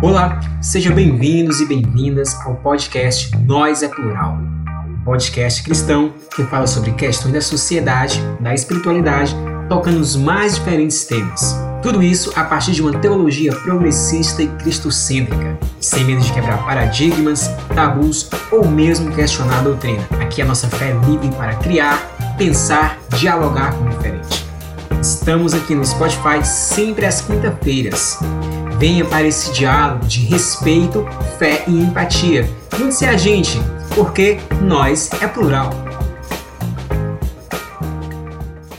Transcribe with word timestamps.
Olá, 0.00 0.38
sejam 0.62 0.94
bem-vindos 0.94 1.60
e 1.60 1.66
bem-vindas 1.66 2.32
ao 2.42 2.54
podcast 2.54 3.36
Nós 3.38 3.82
é 3.82 3.88
Plural, 3.88 4.38
um 4.88 5.02
podcast 5.02 5.60
cristão 5.60 6.14
que 6.36 6.44
fala 6.44 6.68
sobre 6.68 6.92
questões 6.92 7.34
da 7.34 7.40
sociedade, 7.40 8.22
da 8.38 8.54
espiritualidade, 8.54 9.34
tocando 9.68 9.98
os 9.98 10.14
mais 10.14 10.54
diferentes 10.54 11.04
temas. 11.04 11.56
Tudo 11.82 12.00
isso 12.00 12.32
a 12.36 12.44
partir 12.44 12.72
de 12.72 12.80
uma 12.80 12.96
teologia 12.96 13.52
progressista 13.52 14.40
e 14.40 14.46
cristocêntrica, 14.46 15.58
sem 15.80 16.04
medo 16.04 16.22
de 16.22 16.32
quebrar 16.32 16.64
paradigmas, 16.64 17.50
tabus 17.74 18.30
ou 18.52 18.68
mesmo 18.68 19.12
questionar 19.12 19.58
a 19.58 19.62
doutrina. 19.62 20.06
Aqui 20.20 20.40
a 20.40 20.44
nossa 20.44 20.68
fé 20.68 20.90
é 20.90 21.06
livre 21.06 21.28
para 21.30 21.56
criar, 21.56 22.36
pensar, 22.38 23.00
dialogar 23.16 23.74
com 23.74 23.84
o 23.84 23.88
diferente. 23.88 24.46
Estamos 25.02 25.54
aqui 25.54 25.74
no 25.74 25.84
Spotify 25.84 26.44
sempre 26.44 27.04
às 27.04 27.20
quinta-feiras. 27.20 28.18
Venha 28.78 29.04
para 29.04 29.26
esse 29.26 29.52
diálogo 29.52 30.06
de 30.06 30.20
respeito, 30.26 31.04
fé 31.38 31.64
e 31.66 31.80
empatia. 31.80 32.48
Junte-se 32.76 33.04
a 33.06 33.16
gente, 33.16 33.60
porque 33.94 34.38
nós 34.62 35.10
é 35.20 35.26
plural. 35.26 35.87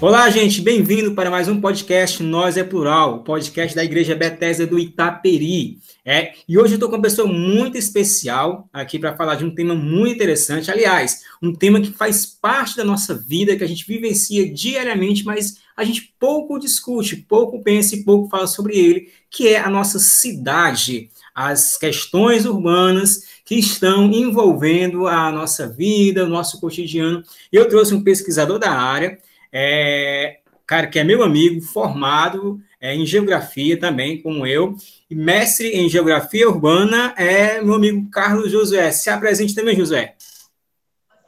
Olá, 0.01 0.29
gente, 0.29 0.61
bem-vindo 0.61 1.13
para 1.13 1.29
mais 1.29 1.49
um 1.49 1.59
podcast 1.59 2.23
Nós 2.23 2.55
é 2.55 2.63
Plural, 2.63 3.15
o 3.15 3.19
podcast 3.19 3.75
da 3.75 3.83
Igreja 3.83 4.15
Bethesda 4.15 4.65
do 4.65 4.79
Itaperi. 4.79 5.77
É, 6.05 6.35
e 6.47 6.57
hoje 6.57 6.71
eu 6.71 6.75
estou 6.75 6.87
com 6.87 6.95
uma 6.95 7.01
pessoa 7.01 7.27
muito 7.27 7.77
especial 7.77 8.69
aqui 8.71 8.97
para 8.97 9.17
falar 9.17 9.35
de 9.35 9.43
um 9.43 9.53
tema 9.53 9.75
muito 9.75 10.15
interessante. 10.15 10.71
Aliás, 10.71 11.23
um 11.41 11.53
tema 11.53 11.81
que 11.81 11.91
faz 11.91 12.25
parte 12.25 12.77
da 12.77 12.85
nossa 12.85 13.13
vida, 13.13 13.57
que 13.57 13.63
a 13.63 13.67
gente 13.67 13.85
vivencia 13.85 14.49
diariamente, 14.49 15.25
mas 15.25 15.57
a 15.75 15.83
gente 15.83 16.13
pouco 16.17 16.57
discute, 16.57 17.17
pouco 17.17 17.61
pensa 17.61 17.93
e 17.93 18.03
pouco 18.05 18.29
fala 18.29 18.47
sobre 18.47 18.77
ele, 18.77 19.09
que 19.29 19.49
é 19.49 19.59
a 19.59 19.69
nossa 19.69 19.99
cidade, 19.99 21.09
as 21.35 21.77
questões 21.77 22.45
urbanas 22.45 23.23
que 23.43 23.55
estão 23.55 24.09
envolvendo 24.13 25.07
a 25.07 25.29
nossa 25.29 25.67
vida, 25.67 26.23
o 26.23 26.29
nosso 26.29 26.57
cotidiano. 26.61 27.21
Eu 27.51 27.67
trouxe 27.67 27.93
um 27.93 28.01
pesquisador 28.01 28.57
da 28.57 28.71
área 28.71 29.19
é, 29.51 30.39
cara, 30.65 30.87
que 30.87 30.99
é 30.99 31.03
meu 31.03 31.23
amigo, 31.23 31.61
formado 31.61 32.61
é, 32.79 32.95
em 32.95 33.05
geografia 33.05 33.79
também, 33.79 34.21
como 34.21 34.45
eu, 34.45 34.75
e 35.09 35.15
mestre 35.15 35.69
em 35.69 35.89
geografia 35.89 36.47
urbana 36.47 37.13
é 37.17 37.61
meu 37.61 37.75
amigo 37.75 38.09
Carlos 38.09 38.51
Josué. 38.51 38.91
Se 38.91 39.09
apresente 39.09 39.55
também, 39.55 39.75
Josué. 39.75 40.15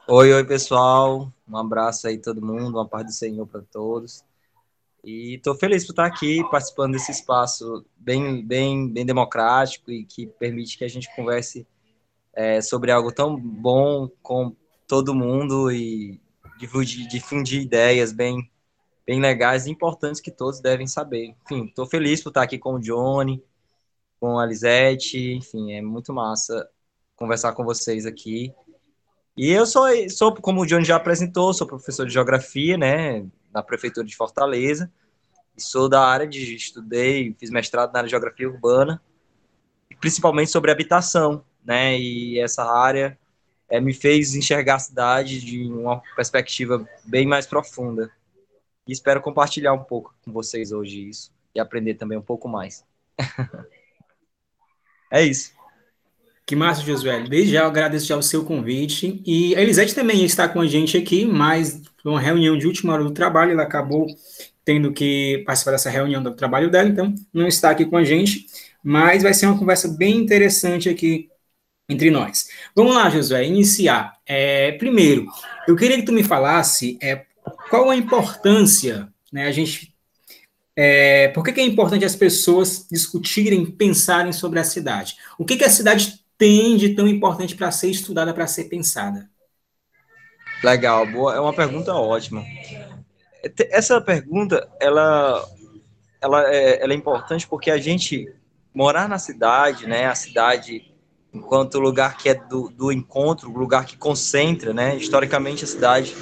Oi, 0.08 0.32
oi, 0.32 0.44
pessoal. 0.44 1.32
Um 1.48 1.56
abraço 1.56 2.06
aí 2.06 2.18
todo 2.18 2.44
mundo, 2.44 2.76
uma 2.76 2.88
paz 2.88 3.06
do 3.06 3.12
Senhor 3.12 3.46
para 3.46 3.62
todos. 3.62 4.24
E 5.04 5.34
estou 5.34 5.54
feliz 5.54 5.84
por 5.84 5.92
estar 5.92 6.06
aqui 6.06 6.42
participando 6.48 6.92
desse 6.92 7.10
espaço 7.10 7.84
bem, 7.96 8.44
bem, 8.44 8.88
bem 8.88 9.04
democrático 9.04 9.90
e 9.90 10.04
que 10.04 10.26
permite 10.26 10.78
que 10.78 10.84
a 10.84 10.88
gente 10.88 11.14
converse 11.16 11.66
é, 12.32 12.60
sobre 12.60 12.92
algo 12.92 13.12
tão 13.12 13.36
bom 13.36 14.08
com 14.22 14.54
todo 14.86 15.14
mundo 15.14 15.72
e 15.72 16.20
difundir, 16.62 17.08
difundir 17.08 17.62
ideias 17.62 18.12
bem, 18.12 18.48
bem 19.04 19.20
legais 19.20 19.66
e 19.66 19.70
importantes 19.70 20.20
que 20.20 20.30
todos 20.30 20.60
devem 20.60 20.86
saber. 20.86 21.34
Enfim, 21.44 21.64
estou 21.66 21.86
feliz 21.86 22.22
por 22.22 22.30
estar 22.30 22.42
aqui 22.42 22.56
com 22.58 22.74
o 22.74 22.78
Johnny, 22.78 23.42
com 24.20 24.38
a 24.38 24.46
Lisete, 24.46 25.32
enfim, 25.32 25.72
é 25.72 25.82
muito 25.82 26.12
massa 26.12 26.68
conversar 27.16 27.52
com 27.52 27.64
vocês 27.64 28.06
aqui. 28.06 28.54
E 29.36 29.50
eu 29.50 29.66
sou, 29.66 29.86
sou, 30.08 30.34
como 30.36 30.60
o 30.60 30.66
Johnny 30.66 30.84
já 30.84 30.96
apresentou, 30.96 31.52
sou 31.52 31.66
professor 31.66 32.06
de 32.06 32.12
geografia, 32.12 32.78
né, 32.78 33.26
na 33.52 33.62
prefeitura 33.62 34.06
de 34.06 34.14
Fortaleza. 34.14 34.92
Sou 35.58 35.88
da 35.88 36.06
área 36.06 36.26
de 36.26 36.54
estudei, 36.54 37.34
fiz 37.38 37.50
mestrado 37.50 37.92
na 37.92 37.98
área 37.98 38.06
de 38.06 38.12
geografia 38.12 38.48
urbana, 38.48 39.02
principalmente 40.00 40.50
sobre 40.50 40.70
habitação, 40.70 41.44
né? 41.62 41.98
E 41.98 42.38
essa 42.40 42.64
área 42.64 43.18
é, 43.72 43.80
me 43.80 43.94
fez 43.94 44.34
enxergar 44.34 44.74
a 44.74 44.78
cidade 44.78 45.40
de 45.40 45.64
uma 45.64 46.02
perspectiva 46.14 46.86
bem 47.04 47.26
mais 47.26 47.46
profunda. 47.46 48.10
E 48.86 48.92
espero 48.92 49.22
compartilhar 49.22 49.72
um 49.72 49.82
pouco 49.82 50.14
com 50.22 50.30
vocês 50.30 50.72
hoje 50.72 51.08
isso 51.08 51.32
e 51.54 51.58
aprender 51.58 51.94
também 51.94 52.18
um 52.18 52.22
pouco 52.22 52.46
mais. 52.46 52.84
é 55.10 55.22
isso. 55.22 55.52
Que 56.44 56.54
massa, 56.54 56.82
Josué. 56.82 57.22
Desde 57.22 57.52
já 57.52 57.66
agradeço 57.66 58.06
já 58.08 58.16
o 58.16 58.22
seu 58.22 58.44
convite. 58.44 59.22
E 59.24 59.56
a 59.56 59.62
Elisete 59.62 59.94
também 59.94 60.22
está 60.22 60.46
com 60.46 60.60
a 60.60 60.66
gente 60.66 60.98
aqui, 60.98 61.24
mas 61.24 61.80
uma 62.04 62.20
reunião 62.20 62.58
de 62.58 62.66
última 62.66 62.92
hora 62.92 63.04
do 63.04 63.12
trabalho, 63.12 63.52
ela 63.52 63.62
acabou 63.62 64.06
tendo 64.66 64.92
que 64.92 65.42
participar 65.46 65.70
dessa 65.70 65.88
reunião 65.88 66.22
do 66.22 66.34
trabalho 66.34 66.70
dela, 66.70 66.90
então 66.90 67.14
não 67.32 67.48
está 67.48 67.70
aqui 67.70 67.86
com 67.86 67.96
a 67.96 68.04
gente, 68.04 68.46
mas 68.82 69.22
vai 69.22 69.32
ser 69.34 69.46
uma 69.46 69.58
conversa 69.58 69.88
bem 69.88 70.18
interessante 70.18 70.88
aqui 70.88 71.31
entre 71.88 72.10
nós. 72.10 72.48
Vamos 72.74 72.94
lá, 72.94 73.08
Josué, 73.10 73.44
iniciar. 73.44 74.16
É, 74.26 74.72
primeiro, 74.72 75.26
eu 75.66 75.76
queria 75.76 75.96
que 75.96 76.04
tu 76.04 76.12
me 76.12 76.22
falasse 76.22 76.98
é, 77.02 77.24
qual 77.68 77.90
a 77.90 77.96
importância, 77.96 79.08
né, 79.32 79.46
a 79.46 79.52
gente, 79.52 79.94
é, 80.76 81.28
por 81.28 81.44
que, 81.44 81.52
que, 81.52 81.60
é 81.60 81.64
importante 81.64 82.04
as 82.04 82.16
pessoas 82.16 82.86
discutirem, 82.90 83.64
pensarem 83.66 84.32
sobre 84.32 84.58
a 84.58 84.64
cidade? 84.64 85.16
O 85.38 85.44
que, 85.44 85.56
que 85.56 85.64
a 85.64 85.70
cidade 85.70 86.22
tem 86.38 86.76
de 86.76 86.94
tão 86.94 87.06
importante 87.06 87.54
para 87.54 87.70
ser 87.70 87.90
estudada, 87.90 88.34
para 88.34 88.46
ser 88.46 88.64
pensada? 88.64 89.28
Legal, 90.62 91.06
boa, 91.06 91.34
é 91.34 91.40
uma 91.40 91.52
pergunta 91.52 91.92
ótima. 91.94 92.44
Essa 93.70 94.00
pergunta, 94.00 94.68
ela, 94.80 95.44
ela, 96.20 96.54
é, 96.54 96.82
ela 96.82 96.92
é 96.92 96.96
importante 96.96 97.46
porque 97.48 97.70
a 97.70 97.78
gente 97.78 98.32
morar 98.72 99.08
na 99.08 99.18
cidade, 99.18 99.86
né, 99.86 100.06
a 100.06 100.14
cidade 100.14 100.91
enquanto 101.32 101.80
lugar 101.80 102.16
que 102.16 102.28
é 102.28 102.34
do, 102.34 102.68
do 102.68 102.92
encontro, 102.92 103.50
lugar 103.50 103.86
que 103.86 103.96
concentra, 103.96 104.74
né? 104.74 104.96
Historicamente, 104.96 105.64
a 105.64 105.66
cidade 105.66 106.14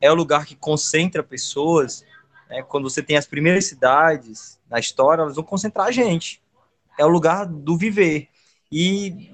é 0.00 0.10
o 0.10 0.14
lugar 0.14 0.46
que 0.46 0.54
concentra 0.54 1.22
pessoas. 1.22 2.04
Né? 2.48 2.62
Quando 2.62 2.88
você 2.88 3.02
tem 3.02 3.16
as 3.16 3.26
primeiras 3.26 3.66
cidades 3.66 4.60
na 4.70 4.78
história, 4.78 5.22
elas 5.22 5.34
vão 5.34 5.44
concentrar 5.44 5.86
a 5.86 5.92
gente. 5.92 6.40
É 6.98 7.04
o 7.04 7.08
lugar 7.08 7.46
do 7.46 7.76
viver. 7.76 8.28
E 8.70 9.30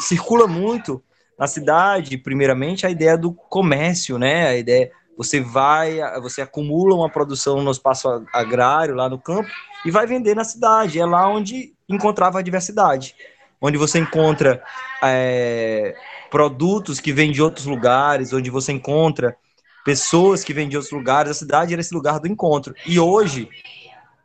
circula 0.00 0.46
muito 0.46 1.02
na 1.38 1.46
cidade, 1.46 2.16
primeiramente, 2.16 2.86
a 2.86 2.90
ideia 2.90 3.18
do 3.18 3.32
comércio, 3.32 4.18
né? 4.18 4.48
A 4.48 4.56
ideia 4.56 4.90
você 5.16 5.40
vai, 5.40 5.98
você 6.20 6.40
acumula 6.40 6.94
uma 6.94 7.10
produção 7.10 7.62
no 7.62 7.70
espaço 7.70 8.08
agrário 8.32 8.94
lá 8.94 9.08
no 9.08 9.18
campo 9.18 9.48
e 9.84 9.90
vai 9.90 10.06
vender 10.06 10.34
na 10.34 10.44
cidade. 10.44 10.98
É 10.98 11.04
lá 11.04 11.28
onde 11.28 11.74
encontrava 11.88 12.38
a 12.38 12.42
diversidade 12.42 13.14
onde 13.62 13.78
você 13.78 14.00
encontra 14.00 14.60
é, 15.02 15.94
produtos 16.28 16.98
que 16.98 17.12
vêm 17.12 17.30
de 17.30 17.40
outros 17.40 17.64
lugares, 17.64 18.32
onde 18.32 18.50
você 18.50 18.72
encontra 18.72 19.36
pessoas 19.84 20.42
que 20.42 20.52
vêm 20.52 20.68
de 20.68 20.76
outros 20.76 20.92
lugares. 20.92 21.30
A 21.30 21.34
cidade 21.34 21.72
era 21.72 21.80
esse 21.80 21.94
lugar 21.94 22.18
do 22.18 22.26
encontro. 22.26 22.74
E 22.84 22.98
hoje, 22.98 23.48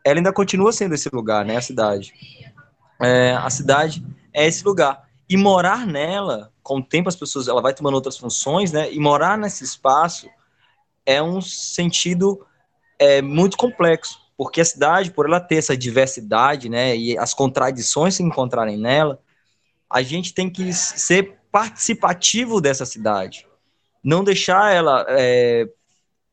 ela 0.03 0.17
ainda 0.17 0.33
continua 0.33 0.71
sendo 0.71 0.95
esse 0.95 1.09
lugar, 1.13 1.45
né? 1.45 1.55
A 1.55 1.61
cidade. 1.61 2.13
É, 2.99 3.33
a 3.33 3.49
cidade 3.49 4.03
é 4.33 4.47
esse 4.47 4.65
lugar. 4.65 5.07
E 5.29 5.37
morar 5.37 5.85
nela, 5.85 6.51
com 6.63 6.77
o 6.77 6.83
tempo 6.83 7.09
as 7.09 7.15
pessoas, 7.15 7.47
ela 7.47 7.61
vai 7.61 7.73
tomando 7.73 7.95
outras 7.95 8.17
funções, 8.17 8.71
né? 8.71 8.91
E 8.91 8.99
morar 8.99 9.37
nesse 9.37 9.63
espaço 9.63 10.27
é 11.05 11.21
um 11.21 11.41
sentido 11.41 12.45
é, 12.97 13.21
muito 13.21 13.55
complexo, 13.55 14.19
porque 14.35 14.61
a 14.61 14.65
cidade, 14.65 15.11
por 15.11 15.25
ela 15.25 15.39
ter 15.39 15.57
essa 15.57 15.77
diversidade, 15.77 16.69
né? 16.69 16.95
E 16.95 17.17
as 17.17 17.33
contradições 17.33 18.15
se 18.15 18.23
encontrarem 18.23 18.77
nela, 18.77 19.19
a 19.89 20.01
gente 20.01 20.33
tem 20.33 20.49
que 20.49 20.73
ser 20.73 21.37
participativo 21.51 22.59
dessa 22.59 22.85
cidade. 22.85 23.47
Não 24.03 24.23
deixar 24.23 24.73
ela. 24.73 25.05
É, 25.09 25.67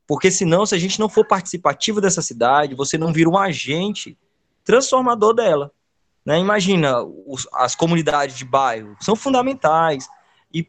porque 0.06 0.30
senão, 0.30 0.66
se 0.66 0.74
a 0.74 0.78
gente 0.78 1.00
não 1.00 1.08
for 1.08 1.26
participativo 1.26 2.00
dessa 2.00 2.20
cidade, 2.20 2.74
você 2.74 2.98
não 2.98 3.12
vira 3.12 3.30
um 3.30 3.38
agente 3.38 4.18
transformador 4.64 5.34
dela. 5.34 5.70
Né? 6.24 6.38
Imagina, 6.38 7.02
os, 7.02 7.46
as 7.52 7.74
comunidades 7.74 8.36
de 8.36 8.44
bairro 8.44 8.96
são 9.00 9.14
fundamentais. 9.14 10.08
E 10.52 10.66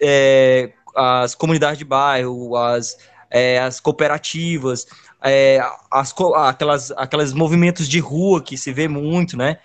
é, 0.00 0.72
as 0.94 1.34
comunidades 1.34 1.78
de 1.78 1.84
bairro, 1.84 2.56
as, 2.56 2.96
é, 3.30 3.58
as 3.58 3.80
cooperativas, 3.80 4.86
é, 5.22 5.60
as, 5.90 6.14
aquelas, 6.36 6.90
aquelas 6.92 7.32
movimentos 7.32 7.88
de 7.88 7.98
rua 7.98 8.42
que 8.42 8.56
se 8.56 8.72
vê 8.72 8.88
muito, 8.88 9.36
né? 9.36 9.58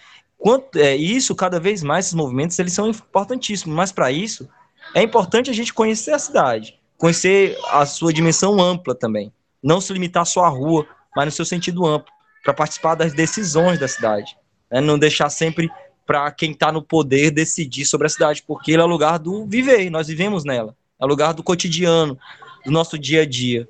Quanto, 0.46 0.78
é, 0.78 0.96
isso, 0.96 1.34
cada 1.34 1.60
vez 1.60 1.82
mais, 1.82 2.06
esses 2.06 2.14
movimentos, 2.14 2.60
eles 2.60 2.72
são 2.72 2.88
importantíssimos, 2.88 3.76
mas 3.76 3.92
para 3.92 4.12
isso, 4.12 4.48
é 4.94 5.02
importante 5.02 5.50
a 5.50 5.54
gente 5.54 5.74
conhecer 5.74 6.12
a 6.12 6.20
cidade, 6.20 6.80
conhecer 7.00 7.58
a 7.70 7.84
sua 7.84 8.14
dimensão 8.14 8.62
ampla 8.62 8.94
também, 8.94 9.34
não 9.64 9.82
se 9.82 9.92
limitar 9.92 10.24
só 10.24 10.44
à 10.44 10.48
rua, 10.48 10.86
mas 11.16 11.26
no 11.26 11.32
seu 11.32 11.46
sentido 11.46 11.84
amplo, 11.84 12.14
para 12.44 12.54
participar 12.54 12.94
das 12.94 13.12
decisões 13.12 13.80
da 13.80 13.88
cidade, 13.88 14.38
né? 14.70 14.80
não 14.80 15.00
deixar 15.00 15.32
sempre 15.32 15.68
para 16.06 16.30
quem 16.30 16.52
está 16.52 16.72
no 16.72 16.84
poder 16.84 17.32
decidir 17.32 17.84
sobre 17.84 18.06
a 18.06 18.10
cidade, 18.12 18.44
porque 18.46 18.74
ele 18.74 18.84
é 18.84 18.86
lugar 18.86 19.18
do 19.18 19.48
viver, 19.48 19.90
nós 19.90 20.10
vivemos 20.10 20.44
nela, 20.44 20.78
é 21.02 21.06
lugar 21.08 21.34
do 21.34 21.42
cotidiano, 21.42 22.20
do 22.64 22.70
nosso 22.70 23.00
dia 23.00 23.24
a 23.24 23.26
dia. 23.26 23.68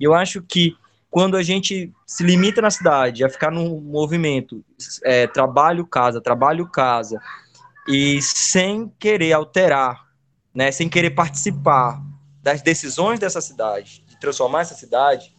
E 0.00 0.04
eu 0.04 0.14
acho 0.14 0.40
que 0.40 0.74
quando 1.14 1.36
a 1.36 1.44
gente 1.44 1.92
se 2.04 2.24
limita 2.24 2.60
na 2.60 2.72
cidade 2.72 3.22
a 3.22 3.28
ficar 3.28 3.48
num 3.48 3.80
movimento 3.80 4.64
é, 5.04 5.28
trabalho 5.28 5.86
casa, 5.86 6.20
trabalho 6.20 6.68
casa, 6.68 7.20
e 7.86 8.20
sem 8.20 8.92
querer 8.98 9.32
alterar, 9.32 10.08
né, 10.52 10.72
sem 10.72 10.88
querer 10.88 11.10
participar 11.10 12.02
das 12.42 12.62
decisões 12.62 13.20
dessa 13.20 13.40
cidade, 13.40 14.02
de 14.08 14.18
transformar 14.18 14.62
essa 14.62 14.74
cidade, 14.74 15.32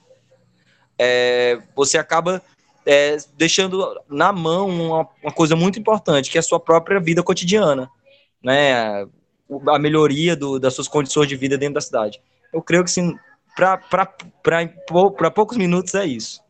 é, 0.98 1.60
você 1.75 1.98
acaba 1.98 2.42
é, 2.86 3.18
deixando 3.38 4.01
na 4.07 4.31
mão 4.31 4.69
uma, 4.69 5.10
uma, 5.21 5.31
coisa 5.33 5.57
muito 5.57 5.78
importante, 5.78 6.31
que 6.31 6.38
é 6.38 6.39
a 6.39 6.44
sua 6.44 6.60
própria 6.60 7.01
vida 7.01 7.21
cotidiana, 7.21 7.92
né, 8.42 9.06
a 9.68 9.78
melhoria 9.78 10.38
do, 10.38 10.57
das 10.57 10.74
suas 10.74 10.88
condições 10.88 11.28
de 11.28 11.36
vida 11.36 11.57
dentro 11.57 11.74
da 11.74 11.81
cidade. 11.81 12.21
Eu 12.54 12.62
creio 12.62 12.86
que, 12.86 12.92
sim, 12.92 13.13
para 13.56 15.31
poucos 15.31 15.57
minutos 15.57 15.96
é 15.96 16.06
isso. 16.06 16.44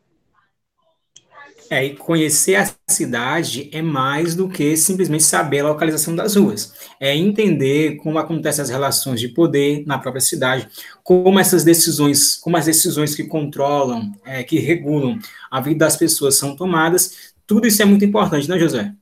É, 1.68 1.84
e 1.84 1.96
conhecer 1.96 2.54
a 2.54 2.70
cidade 2.88 3.68
é 3.72 3.82
mais 3.82 4.36
do 4.36 4.48
que 4.48 4.76
simplesmente 4.76 5.24
saber 5.24 5.60
a 5.60 5.68
localização 5.68 6.14
das 6.14 6.36
ruas. 6.36 6.72
É 7.00 7.14
entender 7.14 7.96
como 7.96 8.18
acontecem 8.18 8.62
as 8.62 8.70
relações 8.70 9.20
de 9.20 9.28
poder 9.28 9.84
na 9.84 9.98
própria 9.98 10.20
cidade, 10.20 10.68
como 11.02 11.40
essas 11.40 11.64
decisões, 11.64 12.36
como 12.36 12.56
as 12.56 12.66
decisões 12.66 13.14
que 13.14 13.24
controlam, 13.24 14.12
é, 14.24 14.44
que 14.44 14.58
regulam 14.60 15.18
a 15.50 15.60
vida 15.60 15.84
das 15.84 15.96
pessoas 15.96 16.36
são 16.36 16.54
tomadas. 16.54 17.34
Tudo 17.46 17.66
isso 17.66 17.82
é 17.82 17.84
muito 17.84 18.04
importante, 18.04 18.48
né, 18.48 18.58
José? 18.58 18.92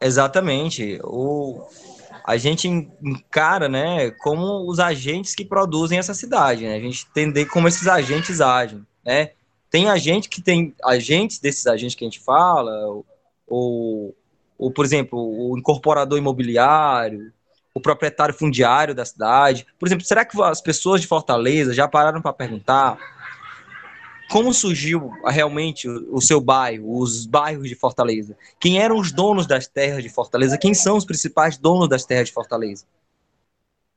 Exatamente. 0.00 0.98
O, 1.04 1.66
a 2.24 2.36
gente 2.36 2.68
encara, 2.68 3.68
né, 3.68 4.10
como 4.12 4.68
os 4.68 4.78
agentes 4.78 5.34
que 5.34 5.44
produzem 5.44 5.98
essa 5.98 6.14
cidade, 6.14 6.64
né? 6.64 6.76
A 6.76 6.80
gente 6.80 7.06
entender 7.10 7.46
como 7.46 7.68
esses 7.68 7.86
agentes 7.86 8.40
agem, 8.40 8.86
né? 9.04 9.30
Tem 9.70 9.88
agente 9.88 10.28
que 10.28 10.42
tem 10.42 10.74
agentes 10.84 11.38
desses 11.38 11.66
agentes 11.66 11.94
que 11.94 12.04
a 12.04 12.08
gente 12.08 12.20
fala, 12.20 12.72
ou, 13.46 14.14
ou 14.58 14.70
por 14.70 14.84
exemplo, 14.84 15.18
o 15.18 15.58
incorporador 15.58 16.18
imobiliário, 16.18 17.32
o 17.74 17.80
proprietário 17.80 18.34
fundiário 18.34 18.94
da 18.94 19.04
cidade. 19.04 19.66
Por 19.78 19.88
exemplo, 19.88 20.04
será 20.04 20.24
que 20.24 20.40
as 20.42 20.60
pessoas 20.60 21.00
de 21.00 21.06
Fortaleza 21.06 21.72
já 21.72 21.88
pararam 21.88 22.20
para 22.20 22.32
perguntar 22.32 22.98
como 24.32 24.54
surgiu 24.54 25.12
realmente 25.26 25.86
o 25.86 26.18
seu 26.18 26.40
bairro, 26.40 26.98
os 26.98 27.26
bairros 27.26 27.68
de 27.68 27.74
Fortaleza? 27.74 28.34
Quem 28.58 28.80
eram 28.80 28.98
os 28.98 29.12
donos 29.12 29.46
das 29.46 29.66
terras 29.66 30.02
de 30.02 30.08
Fortaleza? 30.08 30.56
Quem 30.56 30.72
são 30.72 30.96
os 30.96 31.04
principais 31.04 31.58
donos 31.58 31.86
das 31.86 32.06
terras 32.06 32.28
de 32.28 32.32
Fortaleza? 32.32 32.86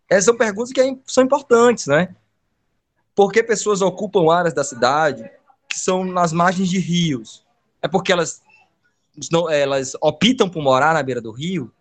Essas 0.09 0.25
são 0.25 0.35
perguntas 0.35 0.73
que 0.73 0.81
é 0.81 0.93
são 1.05 1.23
importantes, 1.23 1.87
né? 1.87 2.13
Por 3.15 3.31
que 3.31 3.41
pessoas 3.41 3.81
ocupam 3.81 4.29
áreas 4.29 4.53
da 4.53 4.65
cidade 4.65 5.23
que 5.69 5.79
são 5.79 6.03
nas 6.03 6.33
margens 6.33 6.67
de 6.67 6.79
rios? 6.79 7.45
É 7.81 7.87
porque 7.87 8.11
elas, 8.11 8.41
elas 9.49 9.93
optam 10.01 10.49
por 10.49 10.61
morar 10.61 10.93
na 10.93 11.01
beira 11.01 11.21
do 11.21 11.31
rio? 11.31 11.71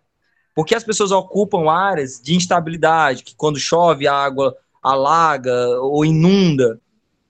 Porque 0.55 0.73
as 0.73 0.83
pessoas 0.85 1.11
ocupam 1.11 1.69
áreas 1.69 2.21
de 2.21 2.33
instabilidade, 2.33 3.25
que 3.25 3.35
quando 3.35 3.59
chove 3.59 4.07
a 4.07 4.13
água 4.13 4.55
alaga 4.81 5.77
ou 5.81 6.05
inunda? 6.05 6.79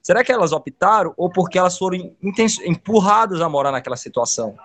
Será 0.06 0.24
que 0.24 0.31
elas 0.31 0.52
optaram 0.52 1.16
ou 1.18 1.31
porque 1.31 1.57
elas 1.57 1.80
foram 1.80 2.16
empurradas 2.63 3.42
a 3.42 3.50
morar 3.50 3.72
naquela 3.72 3.98
situação? 3.98 4.56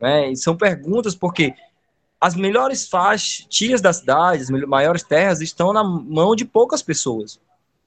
Né? 0.00 0.34
São 0.34 0.56
perguntas 0.56 1.14
porque 1.14 1.54
as 2.20 2.34
melhores 2.34 2.88
fatias 2.88 3.80
da 3.80 3.92
cidade, 3.92 4.42
as 4.42 4.50
maiores 4.50 5.04
terras 5.04 5.40
estão 5.40 5.72
na 5.72 5.84
mão 5.84 6.34
de 6.34 6.44
poucas 6.44 6.82
pessoas. 6.82 7.38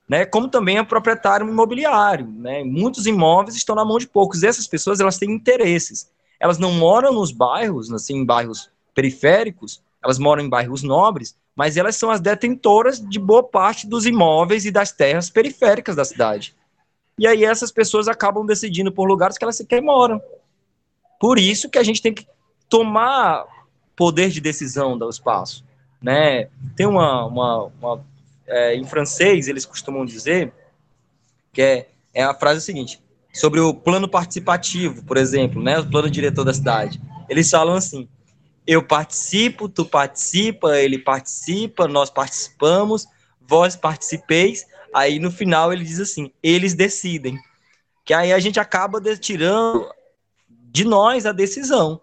Né, 0.07 0.23
como 0.23 0.47
também 0.47 0.77
é 0.77 0.83
proprietário 0.85 1.45
imobiliário, 1.45 2.27
né, 2.27 2.63
muitos 2.63 3.05
imóveis 3.05 3.57
estão 3.57 3.75
na 3.75 3.83
mão 3.83 3.97
de 3.97 4.07
poucos. 4.07 4.41
E 4.41 4.47
essas 4.47 4.65
pessoas 4.65 5.01
elas 5.01 5.17
têm 5.17 5.29
interesses. 5.31 6.09
Elas 6.39 6.57
não 6.57 6.71
moram 6.71 7.11
nos 7.11 7.29
bairros, 7.29 7.91
assim, 7.91 8.19
em 8.19 8.25
bairros 8.25 8.71
periféricos, 8.93 9.83
elas 10.01 10.17
moram 10.17 10.45
em 10.45 10.49
bairros 10.49 10.81
nobres, 10.81 11.35
mas 11.53 11.75
elas 11.75 11.97
são 11.97 12.09
as 12.09 12.21
detentoras 12.21 13.01
de 13.01 13.19
boa 13.19 13.43
parte 13.43 13.85
dos 13.85 14.05
imóveis 14.05 14.63
e 14.63 14.71
das 14.71 14.93
terras 14.93 15.29
periféricas 15.29 15.97
da 15.97 16.05
cidade. 16.05 16.55
E 17.17 17.25
aí 17.27 17.45
essas 17.45 17.71
pessoas 17.71 18.07
acabam 18.07 18.45
decidindo 18.45 18.91
por 18.91 19.07
lugares 19.07 19.37
que 19.37 19.43
elas 19.43 19.55
sequer 19.55 19.81
moram. 19.81 20.21
Por 21.19 21.39
isso 21.39 21.69
que 21.69 21.77
a 21.77 21.83
gente 21.83 22.01
tem 22.01 22.13
que 22.13 22.27
tomar 22.69 23.45
poder 23.95 24.29
de 24.29 24.41
decisão 24.41 24.97
do 24.97 25.09
espaço. 25.09 25.63
Né? 26.01 26.49
Tem 26.75 26.85
uma, 26.85 27.25
uma, 27.25 27.63
uma 27.79 28.05
é, 28.45 28.75
em 28.75 28.85
francês 28.85 29.47
eles 29.47 29.65
costumam 29.65 30.05
dizer 30.05 30.53
que 31.53 31.61
é, 31.61 31.87
é 32.13 32.23
a 32.23 32.33
frase 32.33 32.61
seguinte 32.61 33.01
sobre 33.35 33.59
o 33.59 33.73
plano 33.73 34.07
participativo, 34.07 35.03
por 35.03 35.17
exemplo, 35.17 35.61
né, 35.61 35.77
o 35.79 35.89
plano 35.89 36.09
diretor 36.09 36.45
da 36.45 36.53
cidade. 36.53 37.01
Eles 37.27 37.49
falam 37.49 37.75
assim: 37.75 38.07
eu 38.65 38.81
participo, 38.81 39.67
tu 39.67 39.85
participa, 39.85 40.79
ele 40.79 40.97
participa, 40.97 41.87
nós 41.87 42.09
participamos, 42.09 43.05
vós 43.41 43.75
participeis, 43.75 44.65
Aí 44.95 45.19
no 45.19 45.29
final 45.29 45.73
ele 45.73 45.83
diz 45.83 45.99
assim: 45.99 46.31
eles 46.41 46.73
decidem. 46.73 47.37
Que 48.05 48.13
aí 48.13 48.31
a 48.31 48.39
gente 48.39 48.61
acaba 48.61 49.01
tirando 49.17 49.89
de 50.47 50.85
nós 50.85 51.25
a 51.25 51.33
decisão. 51.33 51.99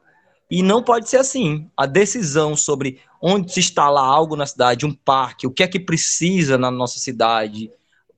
E 0.51 0.63
não 0.63 0.83
pode 0.83 1.09
ser 1.09 1.17
assim. 1.17 1.71
A 1.75 1.87
decisão 1.87 2.55
sobre 2.55 3.01
onde 3.19 3.51
se 3.51 3.61
instala 3.61 4.03
algo 4.03 4.37
na 4.37 4.45
cidade, 4.45 4.85
um 4.85 4.93
parque, 4.93 5.47
o 5.47 5.51
que 5.51 5.63
é 5.63 5.69
que 5.69 5.81
precisa 5.81 6.59
na 6.59 6.71
nossa 6.71 6.99
cidade, 6.99 7.71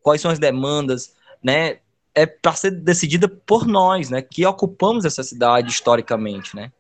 quais 0.03 0.21
são 0.21 0.31
as 0.31 0.41
demandas, 0.41 1.15
né? 1.41 1.79
É 2.13 2.27
para 2.27 2.55
ser 2.55 2.73
decidida 2.73 3.29
por 3.29 3.69
nós, 3.69 4.11
né? 4.11 4.23
Que 4.23 4.45
ocupamos 4.45 5.05
essa 5.05 5.23
cidade 5.23 5.71
historicamente, 5.71 6.57
né? 6.57 6.73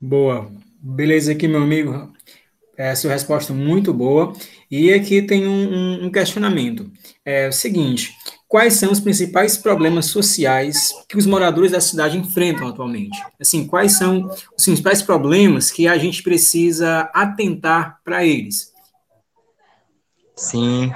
Boa. 0.00 0.50
Beleza 0.80 1.32
aqui, 1.32 1.46
meu 1.46 1.62
amigo. 1.62 2.10
É, 2.82 2.96
sua 2.96 3.12
resposta 3.12 3.52
muito 3.52 3.94
boa. 3.94 4.32
E 4.68 4.92
aqui 4.92 5.22
tem 5.22 5.46
um, 5.46 6.06
um 6.06 6.10
questionamento. 6.10 6.90
É 7.24 7.46
o 7.46 7.52
seguinte: 7.52 8.12
quais 8.48 8.72
são 8.74 8.90
os 8.90 8.98
principais 8.98 9.56
problemas 9.56 10.06
sociais 10.06 10.92
que 11.08 11.16
os 11.16 11.24
moradores 11.24 11.70
da 11.70 11.80
cidade 11.80 12.18
enfrentam 12.18 12.66
atualmente? 12.66 13.16
Assim, 13.40 13.68
quais 13.68 13.92
são 13.92 14.28
os 14.58 14.64
principais 14.64 15.00
problemas 15.00 15.70
que 15.70 15.86
a 15.86 15.96
gente 15.96 16.24
precisa 16.24 17.02
atentar 17.14 18.00
para 18.04 18.26
eles? 18.26 18.72
Sim, 20.34 20.92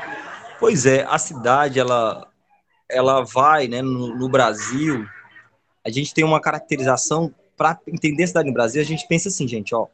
pois 0.58 0.86
é, 0.86 1.04
a 1.08 1.18
cidade 1.18 1.78
ela 1.78 2.26
ela 2.90 3.22
vai, 3.22 3.68
né, 3.68 3.80
no, 3.80 4.16
no 4.16 4.28
Brasil, 4.28 5.06
a 5.84 5.90
gente 5.90 6.12
tem 6.12 6.24
uma 6.24 6.40
caracterização 6.40 7.32
para 7.56 7.78
entender 7.86 8.24
a 8.24 8.26
cidade 8.26 8.48
no 8.48 8.54
Brasil, 8.54 8.82
a 8.82 8.84
gente 8.84 9.06
pensa 9.06 9.28
assim, 9.28 9.46
gente, 9.46 9.72
ó, 9.72 9.86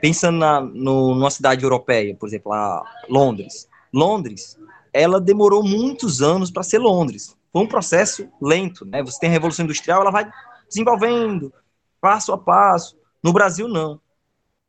Pensa 0.00 0.30
na, 0.30 0.60
no, 0.60 1.14
numa 1.14 1.30
cidade 1.30 1.62
europeia, 1.62 2.14
por 2.14 2.28
exemplo, 2.28 2.52
a 2.52 2.82
Londres. 3.08 3.68
Londres, 3.92 4.58
ela 4.92 5.20
demorou 5.20 5.62
muitos 5.62 6.22
anos 6.22 6.50
para 6.50 6.62
ser 6.62 6.78
Londres. 6.78 7.36
Foi 7.52 7.62
um 7.62 7.68
processo 7.68 8.28
lento, 8.40 8.84
né? 8.84 9.02
Você 9.02 9.18
tem 9.18 9.28
a 9.28 9.32
Revolução 9.32 9.64
Industrial, 9.64 10.00
ela 10.00 10.10
vai 10.10 10.30
desenvolvendo 10.68 11.52
passo 12.00 12.32
a 12.32 12.38
passo. 12.38 12.96
No 13.22 13.32
Brasil, 13.32 13.68
não. 13.68 14.00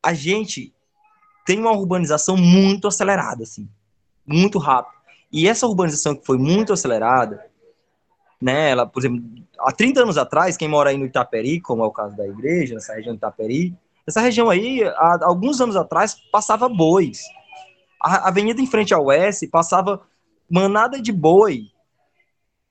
A 0.03 0.13
gente 0.13 0.73
tem 1.45 1.59
uma 1.59 1.71
urbanização 1.71 2.35
muito 2.35 2.87
acelerada, 2.87 3.43
assim, 3.43 3.69
muito 4.25 4.57
rápida. 4.59 4.95
E 5.31 5.47
essa 5.47 5.65
urbanização 5.65 6.15
que 6.15 6.25
foi 6.25 6.37
muito 6.37 6.73
acelerada, 6.73 7.45
né, 8.41 8.71
ela, 8.71 8.85
por 8.85 8.99
exemplo, 8.99 9.23
há 9.59 9.71
30 9.71 10.01
anos 10.01 10.17
atrás, 10.17 10.57
quem 10.57 10.67
mora 10.67 10.89
aí 10.89 10.97
no 10.97 11.05
Itaperi, 11.05 11.61
como 11.61 11.83
é 11.83 11.85
o 11.85 11.91
caso 11.91 12.17
da 12.17 12.27
igreja, 12.27 12.73
nessa 12.73 12.93
região 12.93 13.13
do 13.13 13.17
Itaperi, 13.17 13.75
essa 14.11 14.19
região 14.19 14.49
aí, 14.49 14.83
há 14.83 15.19
alguns 15.23 15.61
anos 15.61 15.77
atrás, 15.77 16.17
passava 16.31 16.67
bois. 16.67 17.21
A 18.01 18.27
avenida 18.27 18.61
em 18.61 18.67
frente 18.67 18.93
ao 18.93 19.05
oeste 19.05 19.47
passava 19.47 20.01
manada 20.49 21.01
de 21.01 21.13
boi, 21.13 21.67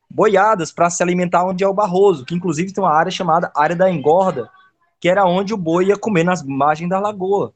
boiadas 0.09 0.71
para 0.71 0.91
se 0.91 1.03
alimentar 1.03 1.47
onde 1.47 1.65
é 1.65 1.69
o 1.69 1.73
Barroso, 1.73 2.27
que 2.27 2.35
inclusive 2.35 2.75
tem 2.75 2.85
uma 2.85 2.93
área 2.93 3.11
chamada 3.11 3.51
Área 3.57 3.75
da 3.75 3.91
Engorda, 3.91 4.51
que 5.01 5.09
era 5.09 5.25
onde 5.25 5.55
o 5.55 5.57
boi 5.57 5.87
ia 5.87 5.97
comer 5.97 6.25
nas 6.25 6.43
margens 6.43 6.91
da 6.91 7.01
lagoa. 7.01 7.55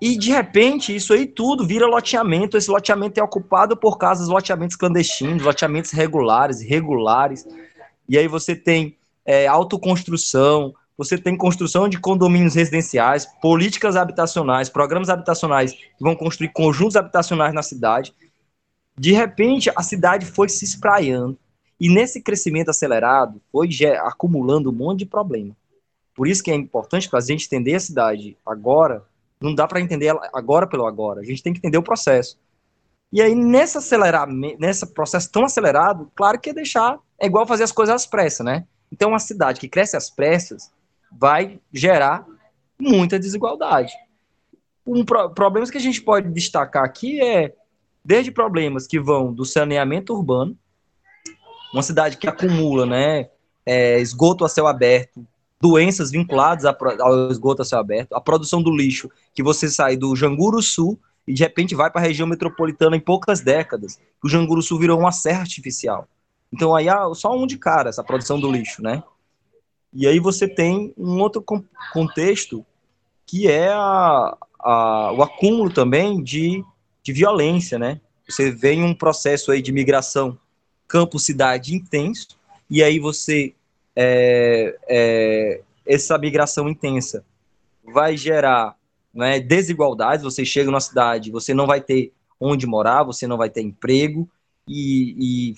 E 0.00 0.16
de 0.16 0.30
repente, 0.30 0.94
isso 0.94 1.12
aí 1.14 1.26
tudo 1.26 1.66
vira 1.66 1.86
loteamento. 1.86 2.56
Esse 2.56 2.70
loteamento 2.70 3.18
é 3.18 3.22
ocupado 3.24 3.76
por 3.76 3.98
casas, 3.98 4.28
loteamentos 4.28 4.76
clandestinos, 4.76 5.42
loteamentos 5.42 5.90
regulares, 5.90 6.60
irregulares. 6.60 7.44
E 8.08 8.16
aí 8.16 8.28
você 8.28 8.54
tem 8.54 8.96
é, 9.24 9.48
autoconstrução, 9.48 10.74
você 10.96 11.18
tem 11.18 11.36
construção 11.36 11.88
de 11.88 11.98
condomínios 11.98 12.54
residenciais, 12.54 13.26
políticas 13.40 13.96
habitacionais, 13.96 14.68
programas 14.68 15.08
habitacionais 15.08 15.72
que 15.72 15.88
vão 16.00 16.14
construir 16.14 16.50
conjuntos 16.50 16.96
habitacionais 16.96 17.52
na 17.52 17.62
cidade. 17.62 18.14
De 18.96 19.12
repente, 19.12 19.70
a 19.74 19.82
cidade 19.82 20.24
foi 20.24 20.48
se 20.48 20.64
espraiando. 20.64 21.36
E 21.80 21.88
nesse 21.92 22.20
crescimento 22.20 22.70
acelerado, 22.70 23.40
foi 23.50 23.68
acumulando 24.04 24.70
um 24.70 24.72
monte 24.72 25.00
de 25.00 25.06
problema. 25.06 25.56
Por 26.14 26.28
isso 26.28 26.42
que 26.42 26.50
é 26.50 26.54
importante 26.54 27.08
para 27.10 27.18
a 27.18 27.22
gente 27.22 27.46
entender 27.46 27.74
a 27.74 27.80
cidade 27.80 28.36
agora, 28.46 29.02
não 29.40 29.52
dá 29.52 29.66
para 29.66 29.80
entender 29.80 30.06
ela 30.06 30.30
agora 30.32 30.66
pelo 30.66 30.86
agora. 30.86 31.20
A 31.20 31.24
gente 31.24 31.42
tem 31.42 31.52
que 31.52 31.58
entender 31.58 31.76
o 31.76 31.82
processo. 31.82 32.38
E 33.12 33.20
aí, 33.20 33.34
nessa 33.34 33.78
aceleramento, 33.78 34.60
nesse 34.60 34.86
processo 34.86 35.30
tão 35.30 35.44
acelerado, 35.44 36.10
claro 36.14 36.38
que 36.40 36.50
é 36.50 36.54
deixar, 36.54 36.98
é 37.18 37.26
igual 37.26 37.46
fazer 37.46 37.64
as 37.64 37.72
coisas 37.72 37.94
às 37.94 38.06
pressas, 38.06 38.44
né? 38.46 38.64
Então, 38.90 39.10
uma 39.10 39.18
cidade 39.18 39.60
que 39.60 39.68
cresce 39.68 39.96
às 39.96 40.08
pressas 40.08 40.70
vai 41.18 41.60
gerar 41.72 42.26
muita 42.78 43.18
desigualdade. 43.18 43.92
Um 44.86 45.04
pro, 45.04 45.30
problemas 45.30 45.70
que 45.70 45.78
a 45.78 45.80
gente 45.80 46.02
pode 46.02 46.30
destacar 46.30 46.84
aqui 46.84 47.20
é 47.20 47.54
desde 48.04 48.30
problemas 48.30 48.86
que 48.86 49.00
vão 49.00 49.32
do 49.32 49.44
saneamento 49.44 50.12
urbano, 50.12 50.56
uma 51.72 51.82
cidade 51.82 52.18
que 52.18 52.28
acumula, 52.28 52.84
né, 52.84 53.30
é, 53.64 53.98
esgoto 53.98 54.44
a 54.44 54.48
céu 54.48 54.66
aberto, 54.66 55.26
doenças 55.60 56.10
vinculadas 56.10 56.66
ao 56.66 57.30
esgoto 57.30 57.62
a 57.62 57.64
céu 57.64 57.78
aberto, 57.78 58.12
a 58.14 58.20
produção 58.20 58.62
do 58.62 58.70
lixo, 58.70 59.10
que 59.32 59.42
você 59.42 59.68
sai 59.70 59.96
do 59.96 60.14
Janguru 60.14 60.60
Sul 60.60 61.00
e 61.26 61.32
de 61.32 61.42
repente 61.42 61.74
vai 61.74 61.90
para 61.90 62.02
a 62.02 62.04
região 62.04 62.28
metropolitana 62.28 62.96
em 62.96 63.00
poucas 63.00 63.40
décadas. 63.40 63.98
O 64.22 64.28
Janguru 64.28 64.60
Sul 64.60 64.78
virou 64.78 64.98
uma 64.98 65.10
serra 65.10 65.40
artificial. 65.40 66.06
Então 66.52 66.74
aí 66.74 66.88
há 66.88 67.12
só 67.14 67.34
um 67.34 67.46
de 67.46 67.56
cara 67.56 67.88
essa 67.88 68.04
produção 68.04 68.38
do 68.38 68.52
lixo, 68.52 68.82
né? 68.82 69.02
E 69.94 70.06
aí 70.08 70.18
você 70.18 70.48
tem 70.48 70.92
um 70.98 71.20
outro 71.20 71.44
contexto 71.92 72.66
que 73.24 73.48
é 73.48 73.68
a, 73.68 74.36
a, 74.58 75.12
o 75.12 75.22
acúmulo 75.22 75.72
também 75.72 76.22
de, 76.22 76.64
de 77.02 77.12
violência, 77.12 77.78
né? 77.78 78.00
Você 78.28 78.50
vê 78.50 78.74
um 78.76 78.94
processo 78.94 79.52
aí 79.52 79.62
de 79.62 79.70
migração 79.70 80.38
campo-cidade 80.88 81.74
intenso, 81.74 82.28
e 82.68 82.82
aí 82.82 82.98
você 82.98 83.54
é, 83.94 84.76
é, 84.88 85.60
essa 85.86 86.18
migração 86.18 86.68
intensa 86.68 87.24
vai 87.84 88.16
gerar 88.16 88.76
né, 89.12 89.38
desigualdades. 89.38 90.24
Você 90.24 90.44
chega 90.44 90.70
numa 90.70 90.80
cidade, 90.80 91.30
você 91.30 91.54
não 91.54 91.66
vai 91.66 91.80
ter 91.80 92.12
onde 92.40 92.66
morar, 92.66 93.04
você 93.04 93.26
não 93.26 93.36
vai 93.36 93.48
ter 93.48 93.62
emprego 93.62 94.28
e, 94.66 95.50
e 95.50 95.54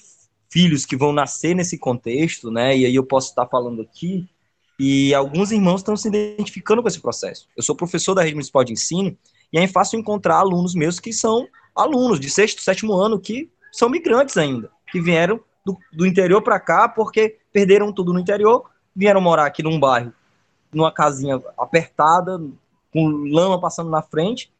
filhos 0.50 0.84
que 0.86 0.96
vão 0.96 1.12
nascer 1.12 1.54
nesse 1.54 1.78
contexto, 1.78 2.50
né? 2.50 2.76
E 2.76 2.86
aí 2.86 2.94
eu 2.94 3.04
posso 3.04 3.30
estar 3.30 3.46
falando 3.46 3.82
aqui 3.82 4.28
e 4.78 5.14
alguns 5.14 5.50
irmãos 5.50 5.80
estão 5.80 5.96
se 5.96 6.08
identificando 6.08 6.82
com 6.82 6.88
esse 6.88 7.00
processo. 7.00 7.48
Eu 7.56 7.62
sou 7.62 7.74
professor 7.74 8.14
da 8.14 8.22
rede 8.22 8.34
municipal 8.34 8.62
de 8.62 8.72
ensino 8.72 9.16
e 9.52 9.58
é 9.58 9.66
fácil 9.66 9.98
encontrar 9.98 10.36
alunos 10.36 10.74
meus 10.74 11.00
que 11.00 11.12
são 11.12 11.46
alunos 11.74 12.20
de 12.20 12.28
sexto, 12.28 12.62
sétimo 12.62 12.94
ano 12.94 13.18
que 13.18 13.50
são 13.72 13.88
migrantes 13.88 14.36
ainda, 14.36 14.70
que 14.90 15.00
vieram 15.00 15.40
do, 15.64 15.76
do 15.92 16.06
interior 16.06 16.42
para 16.42 16.60
cá 16.60 16.88
porque 16.88 17.38
perderam 17.52 17.92
tudo 17.92 18.12
no 18.12 18.20
interior, 18.20 18.70
vieram 18.94 19.20
morar 19.20 19.46
aqui 19.46 19.62
num 19.62 19.80
bairro, 19.80 20.12
numa 20.72 20.92
casinha 20.92 21.42
apertada, 21.58 22.40
com 22.92 23.08
lama 23.08 23.60
passando 23.60 23.90
na 23.90 24.02
frente, 24.02 24.50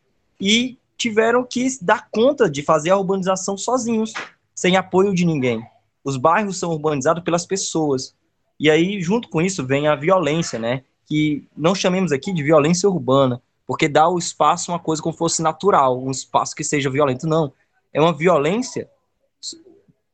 e 0.40 0.78
tiveram 0.97 1.45
que 1.45 1.66
dar 1.81 2.09
conta 2.11 2.50
de 2.50 2.62
fazer 2.62 2.90
a 2.90 2.97
urbanização 2.97 3.57
sozinhos, 3.57 4.12
sem 4.55 4.76
apoio 4.76 5.14
de 5.14 5.25
ninguém. 5.25 5.62
Os 6.07 6.17
bairros 6.17 6.61
são 6.61 6.71
urbanizados 6.71 7.25
pelas 7.25 7.45
pessoas. 7.45 8.15
E 8.61 8.71
aí, 8.71 9.03
junto 9.03 9.29
com 9.29 9.43
isso, 9.43 9.67
vem 9.67 9.89
a 9.89 9.97
violência, 9.97 10.57
né? 10.57 10.85
Que 11.05 11.49
não 11.57 11.75
chamemos 11.75 12.13
aqui 12.13 12.33
de 12.33 12.45
violência 12.45 12.89
urbana, 12.89 13.43
porque 13.67 13.89
dá 13.89 14.09
o 14.09 14.17
espaço 14.17 14.71
uma 14.71 14.79
coisa 14.79 15.03
como 15.03 15.17
fosse 15.17 15.43
natural, 15.43 16.01
um 16.01 16.13
espaço 16.13 16.55
que 16.55 16.63
seja 16.63 16.89
violento. 16.89 17.27
Não. 17.27 17.53
É 17.93 18.01
uma 18.01 18.13
violência 18.13 18.89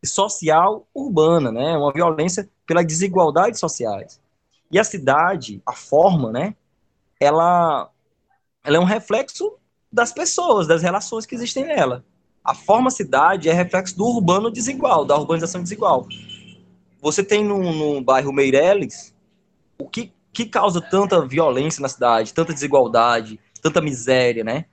social 0.03 0.87
urbana, 0.95 1.53
né? 1.53 1.77
Uma 1.77 1.93
violência 1.93 2.49
pelas 2.67 2.87
desigualdades 2.87 3.61
sociais. 3.61 4.19
E 4.71 4.79
a 4.79 4.85
cidade, 4.85 5.61
a 5.67 5.75
forma, 5.75 6.33
né? 6.33 6.57
Ela, 7.21 7.91
ela 8.65 8.79
é 8.79 8.81
um 8.81 8.85
reflexo 8.85 9.59
das 9.93 10.11
pessoas, 10.11 10.67
das 10.67 10.83
relações 10.83 11.27
que 11.27 11.35
existem 11.35 11.67
nela. 11.67 12.03
A 12.45 12.55
forma 12.55 12.91
cidade 12.91 13.49
é 13.49 13.53
reflexo 13.53 13.97
do 13.97 14.05
urbano 14.05 14.51
desigual, 14.51 15.05
da 15.05 15.17
urbanização 15.17 15.63
desigual. 15.63 16.07
Você 17.01 17.23
tem 17.23 17.45
no, 17.45 17.59
no 17.59 18.03
bairro 18.03 18.33
Meireles, 18.33 19.15
o 19.79 19.89
que, 19.89 20.13
que 20.33 20.47
causa 20.47 20.81
tanta 20.81 21.27
violência 21.27 21.81
na 21.81 21.89
cidade, 21.89 22.35
tanta 22.35 22.53
desigualdade, 22.53 23.39
tanta 23.61 23.81
miséria, 23.81 24.43
né? 24.43 24.67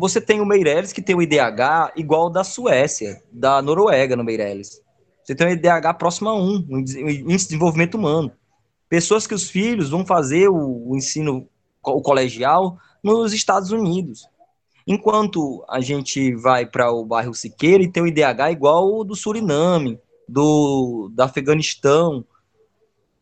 você 0.00 0.20
tem 0.20 0.40
o 0.40 0.46
Meirelles, 0.46 0.92
que 0.92 1.02
tem 1.02 1.14
o 1.14 1.22
IDH 1.22 1.92
igual 1.96 2.30
da 2.30 2.42
Suécia, 2.42 3.22
da 3.30 3.60
Noruega 3.60 4.16
no 4.16 4.24
Meirelles. 4.24 4.80
Você 5.22 5.34
tem 5.34 5.46
o 5.46 5.50
IDH 5.50 5.94
próximo 5.98 6.30
a 6.30 6.34
1, 6.34 6.66
o 6.70 6.78
Índice 6.78 6.98
de 7.02 7.36
Desenvolvimento 7.36 7.96
Humano. 7.96 8.32
Pessoas 8.88 9.26
que 9.26 9.34
os 9.34 9.50
filhos 9.50 9.90
vão 9.90 10.04
fazer 10.04 10.48
o, 10.48 10.90
o 10.90 10.96
ensino, 10.96 11.46
o 11.84 12.00
colegial, 12.00 12.78
nos 13.02 13.32
Estados 13.32 13.70
Unidos. 13.70 14.26
Enquanto 14.86 15.64
a 15.68 15.80
gente 15.80 16.34
vai 16.34 16.66
para 16.66 16.90
o 16.90 17.04
bairro 17.04 17.34
Siqueira 17.34 17.82
e 17.82 17.90
tem 17.90 18.02
o 18.02 18.06
IDH 18.06 18.52
igual 18.52 18.94
ao 18.94 19.04
do 19.04 19.14
Suriname, 19.14 19.98
do, 20.30 21.10
do 21.12 21.22
Afeganistão. 21.22 22.24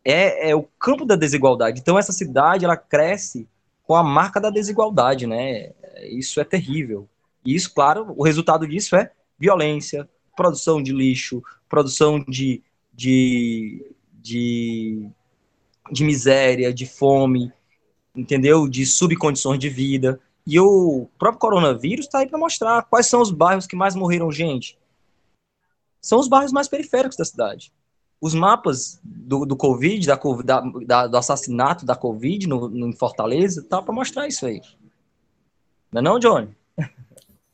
É, 0.05 0.51
é 0.51 0.57
o 0.57 0.63
campo 0.79 1.05
da 1.05 1.17
desigualdade. 1.17 1.81
Então, 1.81 1.99
essa 1.99 2.13
cidade, 2.13 2.65
ela 2.65 2.77
cresce 2.77 3.49
com 3.85 3.95
a 3.95 4.03
marca 4.03 4.41
da 4.41 4.51
desigualdade, 4.51 5.27
né? 5.27 5.73
Isso 6.11 6.41
é 6.41 6.45
terrível. 6.45 7.09
E 7.45 7.55
isso, 7.55 7.73
claro, 7.75 8.13
o 8.17 8.23
resultado 8.23 8.67
disso 8.67 8.95
é 8.95 9.11
violência, 9.39 10.09
produção 10.37 10.83
de 10.83 10.93
lixo, 10.93 11.43
produção 11.69 12.21
de, 12.21 12.63
de, 12.93 13.95
de, 14.13 15.09
de 15.91 16.05
miséria, 16.05 16.73
de 16.73 16.87
fome, 16.87 17.53
entendeu? 18.15 18.69
De 18.69 18.85
subcondições 18.85 19.59
de 19.59 19.69
vida. 19.69 20.21
E 20.51 20.59
o 20.59 21.11
próprio 21.19 21.41
coronavírus 21.41 22.07
está 22.07 22.21
aí 22.21 22.27
para 22.27 22.39
mostrar 22.39 22.83
quais 22.85 23.07
são 23.07 23.21
os 23.21 23.31
bairros 23.31 23.67
que 23.67 23.77
mais 23.77 23.95
morreram 23.95 24.33
gente. 24.33 24.79
São 26.01 26.19
os 26.19 26.27
bairros 26.27 26.53
mais 26.53 26.67
periféricos 26.67 27.19
da 27.19 27.25
cidade. 27.27 27.71
Os 28.19 28.33
mapas 28.33 28.99
do, 29.05 29.45
do 29.45 29.55
Covid, 29.55 30.07
da, 30.07 30.61
da, 30.87 31.07
do 31.07 31.17
assassinato 31.19 31.85
da 31.85 31.95
Covid 31.95 32.49
no, 32.49 32.67
no 32.67 32.89
em 32.89 32.95
Fortaleza, 32.95 33.63
tá 33.63 33.83
para 33.83 33.93
mostrar 33.93 34.27
isso 34.27 34.47
aí. 34.47 34.63
Não 35.93 35.99
é 35.99 36.03
não, 36.03 36.19
Johnny? 36.19 36.57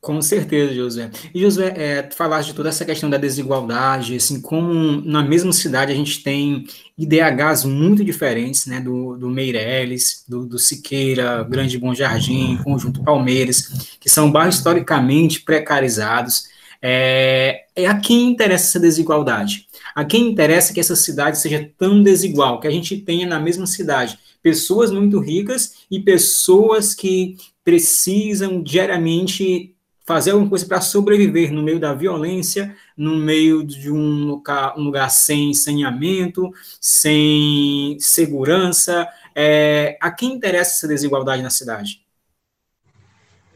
Com 0.05 0.21
certeza, 0.21 0.71
Josué. 0.71 1.09
E, 1.33 1.41
Josué, 1.41 1.73
é, 1.75 2.01
tu 2.03 2.15
falaste 2.15 2.49
de 2.49 2.53
toda 2.53 2.69
essa 2.69 2.85
questão 2.85 3.09
da 3.09 3.17
desigualdade, 3.17 4.15
assim, 4.15 4.39
como 4.39 5.01
na 5.01 5.23
mesma 5.23 5.51
cidade 5.51 5.91
a 5.91 5.95
gente 5.95 6.21
tem 6.21 6.63
IDHs 6.95 7.65
muito 7.65 8.05
diferentes, 8.05 8.67
né, 8.67 8.79
do, 8.79 9.17
do 9.17 9.27
Meireles, 9.31 10.23
do, 10.29 10.45
do 10.45 10.59
Siqueira, 10.59 11.43
Grande 11.49 11.79
Bom 11.79 11.95
Jardim, 11.95 12.55
Conjunto 12.63 13.01
Palmeiras, 13.01 13.97
que 13.99 14.07
são 14.07 14.31
bairros 14.31 14.57
historicamente 14.57 15.41
precarizados. 15.41 16.49
É, 16.79 17.63
é 17.75 17.87
a 17.87 17.99
quem 17.99 18.29
interessa 18.29 18.65
essa 18.65 18.79
desigualdade? 18.79 19.65
A 19.95 20.05
quem 20.05 20.29
interessa 20.29 20.71
que 20.71 20.79
essa 20.79 20.95
cidade 20.95 21.39
seja 21.39 21.67
tão 21.79 22.03
desigual, 22.03 22.59
que 22.59 22.67
a 22.67 22.71
gente 22.71 22.95
tenha 22.97 23.25
na 23.25 23.39
mesma 23.39 23.65
cidade 23.65 24.19
pessoas 24.43 24.91
muito 24.91 25.19
ricas 25.19 25.77
e 25.89 25.99
pessoas 25.99 26.93
que 26.93 27.37
precisam 27.63 28.61
diariamente 28.61 29.74
fazer 30.05 30.31
alguma 30.31 30.49
coisa 30.49 30.65
para 30.67 30.79
sobreviver 30.79 31.51
no 31.51 31.63
meio 31.63 31.79
da 31.79 31.93
violência, 31.93 32.75
no 32.95 33.15
meio 33.15 33.63
de 33.63 33.91
um 33.91 34.25
lugar, 34.25 34.77
um 34.77 34.83
lugar 34.83 35.09
sem 35.09 35.53
saneamento, 35.53 36.53
sem 36.79 37.97
segurança. 37.99 39.07
É, 39.33 39.97
a 39.99 40.11
quem 40.11 40.33
interessa 40.33 40.71
essa 40.71 40.87
desigualdade 40.87 41.41
na 41.41 41.49
cidade? 41.49 42.05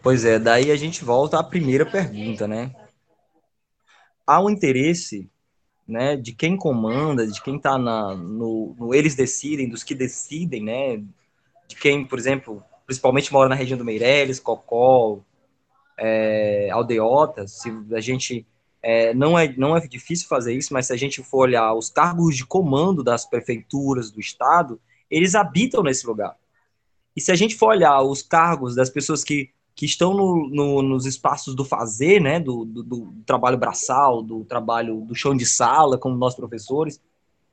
Pois 0.02 0.26
é, 0.26 0.40
daí 0.40 0.72
a 0.72 0.76
gente 0.76 1.06
volta 1.06 1.38
à 1.38 1.44
primeira 1.44 1.86
pergunta, 1.86 2.48
né? 2.48 2.74
Há 4.26 4.42
um 4.42 4.50
interesse 4.50 5.30
né, 5.88 6.16
de 6.16 6.34
quem 6.34 6.56
comanda, 6.56 7.28
de 7.28 7.42
quem 7.42 7.58
está 7.58 7.78
no, 7.78 8.76
no, 8.76 8.94
eles 8.94 9.16
decidem, 9.16 9.68
dos 9.68 9.84
que 9.84 9.96
decidem, 9.96 10.64
né, 10.64 10.98
de 11.68 11.76
quem, 11.76 12.06
por 12.06 12.20
exemplo, 12.20 12.64
principalmente 12.86 13.34
mora 13.34 13.50
na 13.50 13.56
região 13.56 13.78
do 13.78 13.84
Meireles, 13.84 14.40
Cocó, 14.40 15.20
é, 16.00 16.70
Aldeotas, 16.72 17.52
se 17.52 17.72
a 17.92 18.00
gente 18.00 18.46
é, 18.82 19.14
não, 19.14 19.38
é, 19.38 19.54
não 19.58 19.76
é 19.76 19.86
difícil 19.86 20.28
fazer 20.28 20.54
isso, 20.54 20.74
mas 20.74 20.88
se 20.88 20.94
a 20.94 20.98
gente 20.98 21.22
for 21.22 21.40
olhar 21.40 21.74
os 21.74 21.90
cargos 21.90 22.36
de 22.36 22.46
comando 22.46 23.04
das 23.04 23.26
prefeituras 23.26 24.10
do 24.10 24.20
estado, 24.20 24.80
eles 25.12 25.36
habitam 25.36 25.84
nesse 25.84 26.08
lugar. 26.08 26.36
E 27.16 27.22
se 27.22 27.32
a 27.32 27.36
gente 27.36 27.56
for 27.56 27.70
olhar 27.70 28.02
os 28.02 28.22
cargos 28.22 28.76
das 28.76 28.90
pessoas 28.90 29.24
que, 29.24 29.50
que 29.76 29.86
estão 29.86 30.14
no, 30.14 30.50
no, 30.50 30.82
nos 30.82 31.06
espaços 31.06 31.54
do 31.54 31.66
fazer, 31.66 32.22
né, 32.22 32.40
do, 32.40 32.64
do, 32.64 32.84
do, 32.84 33.14
trabalho 33.26 33.58
braçal, 33.58 34.22
do 34.22 34.46
trabalho 34.46 35.02
do 35.02 35.16
chão 35.16 35.36
de 35.36 35.46
sala, 35.46 35.98
como 35.98 36.16
nós 36.16 36.36
professores, 36.36 37.02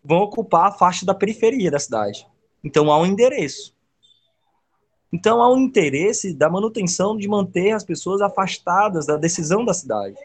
vão 0.05 0.19
ocupar 0.19 0.69
a 0.69 0.73
faixa 0.73 1.05
da 1.05 1.15
periferia 1.15 1.71
da 1.71 1.81
cidade. 1.81 2.27
Então 2.63 2.93
há 2.93 2.99
um 2.99 3.07
endereço. 3.07 3.75
Então 5.13 5.41
há 5.41 5.53
um 5.53 5.59
interesse 5.59 6.35
da 6.35 6.51
manutenção 6.51 7.17
de 7.17 7.29
manter 7.29 7.73
as 7.73 7.85
pessoas 7.85 8.21
afastadas 8.21 9.07
da 9.07 9.17
decisão 9.17 9.65
da 9.65 9.73
cidade, 9.73 10.17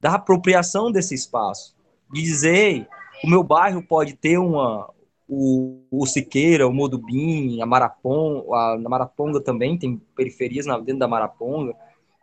da 0.00 0.14
apropriação 0.14 0.92
desse 0.92 1.14
espaço, 1.14 1.74
de 2.12 2.22
dizer 2.22 2.86
o 3.24 3.28
meu 3.28 3.42
bairro 3.42 3.82
pode 3.82 4.14
ter 4.14 4.38
uma 4.38 4.90
o, 5.28 5.82
o 5.90 6.06
Siqueira, 6.06 6.68
o 6.68 6.72
Modubim, 6.72 7.60
a 7.60 7.66
Maraponga, 7.66 8.44
a, 8.54 8.78
Maraponga 8.78 9.40
também 9.40 9.76
tem 9.76 10.00
periferias 10.14 10.66
dentro 10.66 10.98
da 10.98 11.08
Maraponga, 11.08 11.74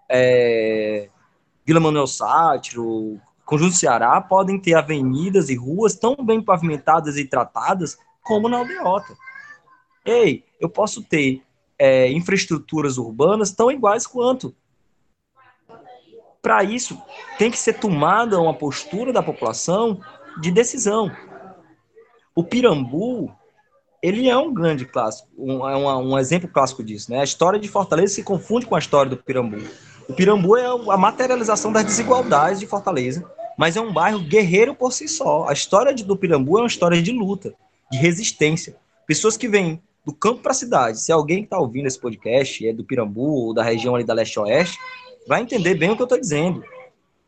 é, 0.09 1.09
Vila 1.65 1.79
Manuel 1.79 2.07
Sátiro, 2.07 3.19
Conjunto 3.45 3.75
Ceará, 3.75 4.21
podem 4.21 4.59
ter 4.59 4.73
avenidas 4.73 5.49
e 5.49 5.55
ruas 5.55 5.95
tão 5.95 6.15
bem 6.15 6.41
pavimentadas 6.41 7.17
e 7.17 7.25
tratadas 7.25 7.97
como 8.21 8.47
na 8.47 8.57
aldeota. 8.59 9.13
Ei, 10.05 10.45
eu 10.59 10.69
posso 10.69 11.03
ter 11.03 11.41
é, 11.83 12.09
infraestruturas 12.09 12.97
urbanas 12.97 13.51
tão 13.51 13.69
iguais 13.69 14.07
quanto. 14.07 14.55
Para 16.41 16.63
isso, 16.63 16.97
tem 17.37 17.51
que 17.51 17.57
ser 17.57 17.73
tomada 17.73 18.39
uma 18.39 18.53
postura 18.53 19.11
da 19.11 19.21
população 19.21 19.99
de 20.39 20.49
decisão. 20.49 21.11
O 22.33 22.41
Pirambu, 22.41 23.35
ele 24.01 24.29
é 24.29 24.37
um 24.37 24.53
grande 24.53 24.85
clássico, 24.85 25.27
um, 25.37 25.67
é 25.67 25.75
um, 25.75 26.13
um, 26.13 26.17
exemplo 26.17 26.47
clássico 26.47 26.81
disso. 26.81 27.11
Né? 27.11 27.19
A 27.19 27.25
história 27.25 27.59
de 27.59 27.67
Fortaleza 27.67 28.13
se 28.13 28.23
confunde 28.23 28.65
com 28.65 28.75
a 28.75 28.79
história 28.79 29.09
do 29.09 29.17
Pirambu. 29.17 29.61
O 30.07 30.13
Pirambu 30.13 30.55
é 30.55 30.65
a 30.65 30.97
materialização 30.97 31.69
das 31.69 31.83
desigualdades 31.83 32.61
de 32.61 32.65
Fortaleza, 32.65 33.29
mas 33.57 33.75
é 33.75 33.81
um 33.81 33.91
bairro 33.91 34.19
guerreiro 34.19 34.73
por 34.73 34.93
si 34.93 35.09
só. 35.09 35.49
A 35.49 35.53
história 35.53 35.93
do 35.93 36.15
Pirambu 36.15 36.59
é 36.59 36.61
uma 36.61 36.67
história 36.67 37.01
de 37.01 37.11
luta, 37.11 37.53
de 37.91 37.97
resistência. 37.97 38.77
Pessoas 39.05 39.35
que 39.35 39.49
vêm 39.49 39.81
do 40.05 40.13
campo 40.13 40.41
para 40.41 40.51
a 40.51 40.55
cidade. 40.55 40.99
Se 40.99 41.11
alguém 41.11 41.39
que 41.39 41.45
está 41.45 41.57
ouvindo 41.57 41.87
esse 41.87 41.99
podcast 41.99 42.67
é 42.67 42.73
do 42.73 42.83
Pirambu 42.83 43.47
ou 43.47 43.53
da 43.53 43.63
região 43.63 43.95
ali 43.95 44.03
da 44.03 44.13
leste-oeste, 44.13 44.77
vai 45.27 45.41
entender 45.41 45.75
bem 45.75 45.91
o 45.91 45.95
que 45.95 46.01
eu 46.01 46.05
estou 46.05 46.19
dizendo. 46.19 46.63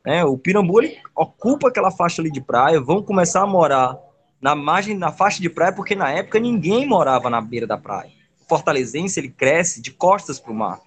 É, 0.05 0.23
o 0.23 0.37
Pirambu 0.37 0.81
ele 0.81 0.97
ocupa 1.15 1.69
aquela 1.69 1.89
faixa 1.89 2.21
ali 2.21 2.29
de 2.29 2.41
praia, 2.41 2.79
vão 2.79 3.01
começar 3.01 3.41
a 3.41 3.47
morar 3.47 3.97
na 4.41 4.53
margem, 4.53 4.95
na 4.95 5.11
faixa 5.11 5.41
de 5.41 5.49
praia, 5.49 5.71
porque 5.71 5.95
na 5.95 6.11
época 6.11 6.39
ninguém 6.39 6.85
morava 6.85 7.29
na 7.29 7.41
beira 7.41 7.65
da 7.65 7.77
praia. 7.77 8.11
O 8.43 8.47
fortalezense 8.47 9.19
ele 9.19 9.29
cresce 9.29 9.81
de 9.81 9.91
costas 9.91 10.39
para 10.39 10.51
o 10.51 10.55
mar. 10.55 10.79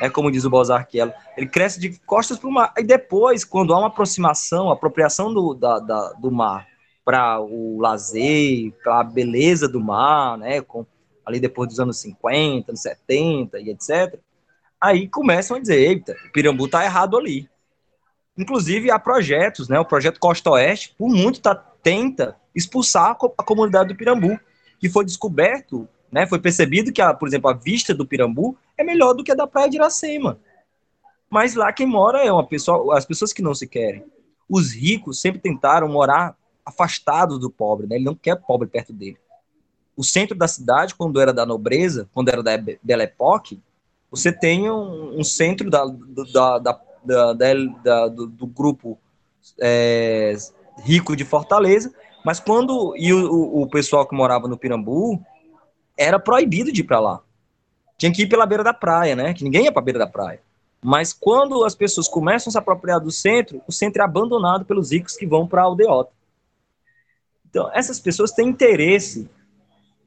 É 0.00 0.08
como 0.08 0.30
diz 0.30 0.44
o 0.44 0.50
Balzarquielo, 0.50 1.12
ele 1.36 1.46
cresce 1.46 1.78
de 1.78 1.98
costas 2.06 2.38
para 2.38 2.48
o 2.48 2.52
mar. 2.52 2.72
E 2.78 2.82
depois, 2.82 3.44
quando 3.44 3.74
há 3.74 3.78
uma 3.78 3.88
aproximação, 3.88 4.70
apropriação 4.70 5.32
do, 5.32 5.52
da, 5.52 5.78
da, 5.78 6.12
do 6.14 6.30
mar 6.30 6.66
para 7.04 7.40
o 7.40 7.80
lazer, 7.80 8.72
para 8.82 9.00
a 9.00 9.04
beleza 9.04 9.68
do 9.68 9.80
mar, 9.80 10.38
né, 10.38 10.60
com, 10.60 10.86
ali 11.24 11.40
depois 11.40 11.68
dos 11.68 11.80
anos 11.80 11.98
50, 12.00 12.70
anos 12.70 12.82
70 12.82 13.60
e 13.60 13.70
etc., 13.70 14.18
aí 14.80 15.08
começam 15.08 15.56
a 15.56 15.60
dizer, 15.60 15.76
eita, 15.76 16.16
o 16.28 16.32
Pirambu 16.32 16.66
está 16.66 16.84
errado 16.84 17.16
ali. 17.16 17.48
Inclusive, 18.36 18.90
há 18.90 18.98
projetos, 18.98 19.68
né, 19.68 19.78
o 19.78 19.84
projeto 19.84 20.18
Costa 20.18 20.50
Oeste, 20.50 20.94
por 20.96 21.08
muito 21.08 21.40
tá, 21.40 21.54
tenta 21.54 22.36
expulsar 22.54 23.16
a 23.38 23.44
comunidade 23.44 23.88
do 23.88 23.96
Pirambu, 23.96 24.38
que 24.78 24.88
foi 24.88 25.04
descoberto, 25.04 25.88
né, 26.10 26.26
foi 26.26 26.38
percebido 26.38 26.92
que, 26.92 27.00
a, 27.00 27.12
por 27.14 27.28
exemplo, 27.28 27.50
a 27.50 27.54
vista 27.54 27.94
do 27.94 28.06
Pirambu 28.06 28.56
é 28.76 28.84
melhor 28.84 29.14
do 29.14 29.24
que 29.24 29.32
a 29.32 29.34
da 29.34 29.46
Praia 29.46 29.68
de 29.68 29.76
Iracema. 29.76 30.38
Mas 31.28 31.54
lá 31.54 31.72
quem 31.72 31.86
mora 31.86 32.22
é 32.22 32.30
uma 32.30 32.46
pessoa, 32.46 32.96
as 32.96 33.06
pessoas 33.06 33.32
que 33.32 33.40
não 33.40 33.54
se 33.54 33.66
querem. 33.66 34.04
Os 34.48 34.72
ricos 34.72 35.20
sempre 35.20 35.40
tentaram 35.40 35.88
morar 35.88 36.36
afastado 36.64 37.38
do 37.38 37.50
pobre, 37.50 37.86
né? 37.86 37.96
Ele 37.96 38.04
não 38.04 38.14
quer 38.14 38.36
pobre 38.36 38.68
perto 38.68 38.92
dele. 38.92 39.18
O 39.96 40.04
centro 40.04 40.36
da 40.36 40.48
cidade, 40.48 40.94
quando 40.94 41.20
era 41.20 41.32
da 41.32 41.44
nobreza, 41.44 42.08
quando 42.14 42.28
era 42.28 42.42
da 42.42 42.56
Belle 42.56 43.02
Époque, 43.02 43.60
você 44.10 44.32
tem 44.32 44.70
um, 44.70 45.18
um 45.18 45.24
centro 45.24 45.70
da, 45.70 45.84
da, 45.84 46.80
da, 47.04 47.32
da 47.32 48.08
do, 48.08 48.26
do, 48.26 48.46
grupo 48.46 48.98
é, 49.60 50.34
rico 50.84 51.16
de 51.16 51.24
Fortaleza, 51.24 51.92
mas 52.24 52.38
quando 52.38 52.94
e 52.96 53.12
o, 53.12 53.62
o 53.62 53.66
pessoal 53.68 54.06
que 54.06 54.14
morava 54.14 54.46
no 54.48 54.56
Pirambu 54.56 55.20
era 55.96 56.18
proibido 56.18 56.72
de 56.72 56.80
ir 56.80 56.84
para 56.84 57.00
lá. 57.00 57.20
Tinha 57.98 58.12
que 58.12 58.22
ir 58.22 58.28
pela 58.28 58.46
beira 58.46 58.64
da 58.64 58.74
praia, 58.74 59.14
né? 59.14 59.34
Que 59.34 59.44
ninguém 59.44 59.64
ia 59.64 59.72
para 59.72 59.82
beira 59.82 59.98
da 59.98 60.06
praia. 60.06 60.40
Mas 60.82 61.12
quando 61.12 61.64
as 61.64 61.74
pessoas 61.74 62.08
começam 62.08 62.50
a 62.50 62.52
se 62.52 62.58
apropriar 62.58 63.00
do 63.00 63.10
centro, 63.10 63.62
o 63.68 63.72
centro 63.72 64.02
é 64.02 64.04
abandonado 64.04 64.64
pelos 64.64 64.90
ricos 64.90 65.16
que 65.16 65.26
vão 65.26 65.46
para 65.46 65.62
a 65.62 65.64
aldeota. 65.64 66.10
Então, 67.52 67.70
essas 67.74 68.00
pessoas 68.00 68.32
têm 68.32 68.48
interesse 68.48 69.28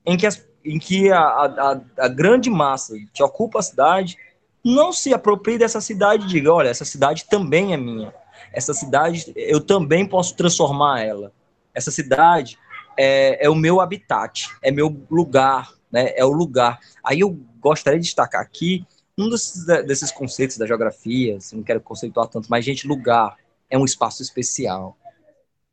em 0.04 0.18
que, 0.18 0.26
as, 0.26 0.44
em 0.66 0.80
que 0.80 1.12
a, 1.12 1.20
a, 1.20 1.82
a, 2.00 2.08
grande 2.08 2.50
massa 2.50 2.96
que 3.14 3.22
ocupa 3.22 3.60
a 3.60 3.62
cidade 3.62 4.18
não 4.64 4.92
se 4.92 5.14
aproprie 5.14 5.60
dessa 5.60 5.80
cidade 5.80 6.26
e 6.26 6.28
diga, 6.28 6.52
olha, 6.52 6.70
essa 6.70 6.84
cidade 6.84 7.26
também 7.30 7.72
é 7.72 7.78
minha. 7.78 8.12
Essa 8.52 8.74
cidade, 8.74 9.32
eu 9.36 9.62
também 9.62 10.08
posso 10.08 10.36
transformar 10.36 11.02
ela. 11.02 11.32
Essa 11.72 11.92
cidade 11.92 12.58
é, 12.98 13.46
é 13.46 13.48
o 13.48 13.54
meu 13.54 13.80
habitat, 13.80 14.50
é 14.60 14.72
meu 14.72 15.06
lugar, 15.12 15.72
né? 15.92 16.14
é 16.16 16.26
o 16.26 16.32
lugar. 16.32 16.80
Aí 17.04 17.20
eu 17.20 17.40
gostaria 17.60 18.00
de 18.00 18.06
destacar 18.06 18.42
aqui 18.42 18.84
um 19.16 19.30
desses, 19.30 19.66
desses 19.86 20.12
conceitos 20.12 20.58
da 20.58 20.66
geografia, 20.66 21.38
assim, 21.38 21.58
não 21.58 21.64
quero 21.64 21.80
conceituar 21.80 22.28
tanto, 22.28 22.48
mas, 22.50 22.66
gente, 22.66 22.88
lugar 22.88 23.38
é 23.70 23.78
um 23.78 23.86
espaço 23.86 24.24
especial 24.24 24.98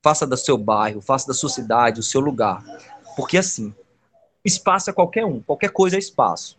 faça 0.02 0.26
do 0.26 0.36
seu 0.36 0.58
bairro, 0.58 1.00
faça 1.00 1.28
da 1.28 1.34
sua 1.34 1.48
cidade 1.48 2.00
o 2.00 2.02
seu 2.02 2.20
lugar. 2.20 2.62
Porque 3.16 3.38
assim, 3.38 3.74
espaço 4.44 4.90
é 4.90 4.92
qualquer 4.92 5.24
um, 5.24 5.40
qualquer 5.40 5.70
coisa 5.70 5.96
é 5.96 5.98
espaço. 5.98 6.58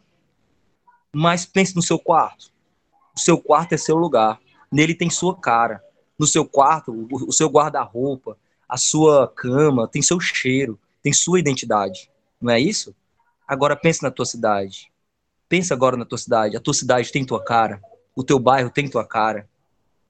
Mas 1.14 1.46
pense 1.46 1.76
no 1.76 1.82
seu 1.82 2.00
quarto. 2.00 2.52
O 3.16 3.20
seu 3.20 3.38
quarto 3.38 3.74
é 3.74 3.78
seu 3.78 3.96
lugar. 3.96 4.40
Nele 4.72 4.96
tem 4.96 5.10
sua 5.10 5.36
cara. 5.40 5.84
No 6.18 6.26
seu 6.26 6.46
quarto, 6.46 7.08
o, 7.12 7.32
seu 7.32 7.48
guarda-roupa, 7.50 8.38
a 8.68 8.78
sua 8.78 9.28
cama, 9.28 9.88
tem 9.88 10.02
seu 10.02 10.20
cheiro, 10.20 10.80
tem 11.02 11.14
sua 11.14 11.40
identidade. 11.40 12.10
Não 12.42 12.52
é 12.52 12.60
isso? 12.60 12.96
Agora 13.48 13.76
pense 13.76 14.02
na 14.02 14.10
tua 14.10 14.26
cidade. 14.26 14.92
Pensa 15.48 15.74
agora 15.74 15.98
na 15.98 16.06
tua 16.06 16.18
cidade. 16.18 16.58
A 16.58 16.60
tua 16.60 16.74
cidade 16.74 17.12
tem 17.12 17.26
tua 17.26 17.44
cara. 17.44 17.82
O 18.16 18.24
teu 18.24 18.40
bairro 18.40 18.70
tem 18.70 18.90
tua 18.90 19.06
cara. 19.06 19.48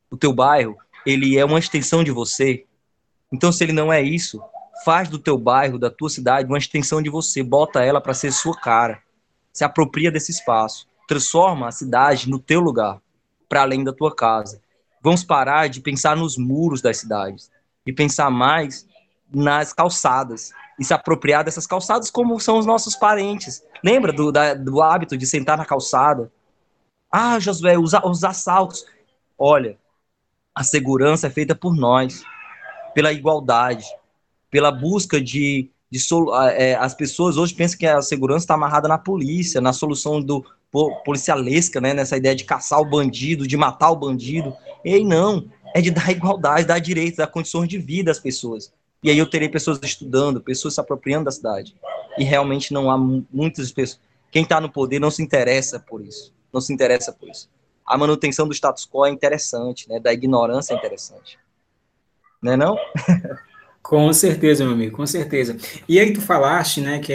O 0.09 0.15
teu 0.15 0.31
bairro, 0.31 0.77
ele 1.05 1.37
é 1.37 1.43
uma 1.43 1.59
extensão 1.59 2.03
de 2.03 2.11
você. 2.11 2.65
Então, 3.33 3.51
se 3.51 3.63
ele 3.63 3.73
não 3.73 3.91
é 3.91 3.99
isso, 3.99 4.39
faz 4.85 5.09
do 5.09 5.17
teu 5.17 5.39
bairro, 5.39 5.79
da 5.79 5.89
tua 5.89 6.07
cidade, 6.07 6.47
uma 6.47 6.59
extensão 6.59 7.01
de 7.01 7.09
você, 7.09 7.41
bota 7.41 7.83
ela 7.83 7.99
para 7.99 8.13
ser 8.13 8.31
sua 8.31 8.55
cara. 8.55 9.01
Se 9.51 9.63
apropria 9.63 10.11
desse 10.11 10.31
espaço, 10.31 10.87
transforma 11.07 11.67
a 11.67 11.71
cidade 11.71 12.29
no 12.29 12.37
teu 12.37 12.59
lugar, 12.59 13.01
para 13.49 13.63
além 13.63 13.83
da 13.83 13.91
tua 13.91 14.15
casa. 14.15 14.61
Vamos 15.01 15.23
parar 15.23 15.67
de 15.67 15.81
pensar 15.81 16.15
nos 16.15 16.37
muros 16.37 16.79
das 16.79 16.97
cidades 16.97 17.51
e 17.83 17.91
pensar 17.91 18.29
mais 18.29 18.85
nas 19.33 19.73
calçadas 19.73 20.51
e 20.79 20.85
se 20.85 20.93
apropriar 20.93 21.43
dessas 21.43 21.65
calçadas 21.65 22.11
como 22.11 22.39
são 22.39 22.59
os 22.59 22.67
nossos 22.67 22.95
parentes. 22.95 23.63
Lembra 23.83 24.13
do, 24.13 24.31
da, 24.31 24.53
do 24.53 24.79
hábito 24.79 25.17
de 25.17 25.25
sentar 25.25 25.57
na 25.57 25.65
calçada? 25.65 26.31
Ah, 27.11 27.39
Josué, 27.39 27.79
os, 27.79 27.93
os 27.93 28.23
assaltos. 28.23 28.85
Olha, 29.37 29.75
a 30.53 30.63
segurança 30.63 31.25
é 31.25 31.31
feita 31.31 31.55
por 31.55 31.75
nós 31.75 32.23
pela 32.93 33.11
igualdade, 33.11 33.85
pela 34.49 34.71
busca 34.71 35.19
de, 35.19 35.69
de 35.89 35.99
é, 36.55 36.75
as 36.75 36.93
pessoas 36.93 37.37
hoje 37.37 37.53
pensam 37.53 37.77
que 37.77 37.87
a 37.87 38.01
segurança 38.01 38.43
está 38.43 38.53
amarrada 38.53 38.87
na 38.87 38.97
polícia, 38.97 39.59
na 39.59 39.73
solução 39.73 40.21
do 40.21 40.45
policialesca, 41.05 41.79
né, 41.79 41.93
nessa 41.93 42.17
ideia 42.17 42.35
de 42.35 42.43
caçar 42.45 42.79
o 42.79 42.85
bandido, 42.85 43.47
de 43.47 43.55
matar 43.55 43.91
o 43.91 43.95
bandido. 43.95 44.55
E 44.83 45.03
não, 45.03 45.47
é 45.73 45.81
de 45.81 45.91
dar 45.91 46.09
igualdade, 46.11 46.67
dar 46.67 46.79
direitos, 46.79 47.17
dar 47.17 47.27
condições 47.27 47.67
de 47.67 47.77
vida 47.77 48.11
às 48.11 48.19
pessoas. 48.19 48.73
E 49.03 49.09
aí 49.09 49.17
eu 49.17 49.29
terei 49.29 49.49
pessoas 49.49 49.79
estudando, 49.83 50.41
pessoas 50.41 50.75
se 50.75 50.79
apropriando 50.79 51.25
da 51.25 51.31
cidade. 51.31 51.75
E 52.17 52.23
realmente 52.23 52.73
não 52.73 52.89
há 52.89 52.97
muitas 52.97 53.71
pessoas. 53.71 53.99
Quem 54.31 54.43
está 54.43 54.59
no 54.59 54.71
poder 54.71 54.99
não 54.99 55.11
se 55.11 55.21
interessa 55.21 55.79
por 55.79 56.01
isso. 56.01 56.33
Não 56.51 56.61
se 56.61 56.73
interessa 56.73 57.11
por 57.11 57.29
isso. 57.29 57.49
A 57.85 57.97
manutenção 57.97 58.47
do 58.47 58.53
status 58.53 58.87
quo 58.87 59.05
é 59.05 59.11
interessante, 59.11 59.89
né? 59.89 59.99
Da 59.99 60.13
ignorância 60.13 60.73
é 60.73 60.77
interessante 60.77 61.37
né 62.43 62.57
não? 62.57 62.77
Com 63.83 64.13
certeza, 64.13 64.63
meu 64.63 64.73
amigo, 64.73 64.95
com 64.95 65.05
certeza. 65.05 65.57
E 65.89 65.99
aí 65.99 66.13
tu 66.13 66.21
falaste, 66.21 66.79
né, 66.79 66.99
que 66.99 67.11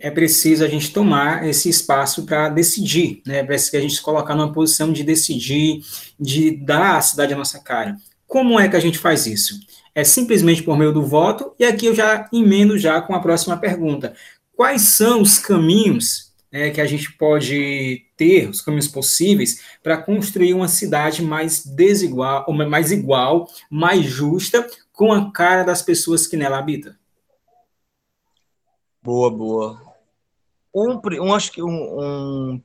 é, 0.00 0.06
é 0.06 0.10
preciso 0.12 0.64
a 0.64 0.68
gente 0.68 0.92
tomar 0.92 1.46
esse 1.46 1.68
espaço 1.68 2.24
para 2.24 2.48
decidir, 2.48 3.20
né, 3.26 3.42
para 3.42 3.56
a 3.56 3.58
gente 3.58 3.96
se 3.96 4.00
colocar 4.00 4.36
numa 4.36 4.52
posição 4.52 4.92
de 4.92 5.02
decidir, 5.02 5.80
de 6.18 6.52
dar 6.52 6.98
à 6.98 7.00
cidade 7.00 7.34
a 7.34 7.36
nossa 7.36 7.60
cara. 7.60 7.96
Como 8.28 8.58
é 8.60 8.68
que 8.68 8.76
a 8.76 8.80
gente 8.80 8.96
faz 8.96 9.26
isso? 9.26 9.58
É 9.92 10.04
simplesmente 10.04 10.62
por 10.62 10.78
meio 10.78 10.92
do 10.92 11.04
voto, 11.04 11.52
e 11.58 11.64
aqui 11.64 11.86
eu 11.86 11.94
já 11.94 12.28
emendo 12.32 12.78
já 12.78 13.00
com 13.00 13.14
a 13.14 13.20
próxima 13.20 13.56
pergunta. 13.56 14.14
Quais 14.56 14.82
são 14.82 15.20
os 15.20 15.40
caminhos 15.40 16.32
é, 16.52 16.70
que 16.70 16.80
a 16.80 16.86
gente 16.86 17.12
pode 17.18 18.03
ter, 18.16 18.48
os 18.48 18.60
caminhos 18.60 18.88
possíveis, 18.88 19.62
para 19.82 19.98
construir 19.98 20.54
uma 20.54 20.68
cidade 20.68 21.22
mais 21.22 21.64
desigual, 21.64 22.46
mais 22.52 22.92
igual, 22.92 23.48
mais 23.70 24.04
justa, 24.04 24.68
com 24.92 25.12
a 25.12 25.30
cara 25.32 25.64
das 25.64 25.82
pessoas 25.82 26.26
que 26.26 26.36
nela 26.36 26.58
habitam? 26.58 26.94
Boa, 29.02 29.30
boa. 29.30 29.94
Um, 30.74 31.00
um 31.20 31.34
acho 31.34 31.52
que 31.52 31.62
um, 31.62 31.68
um, 31.68 32.62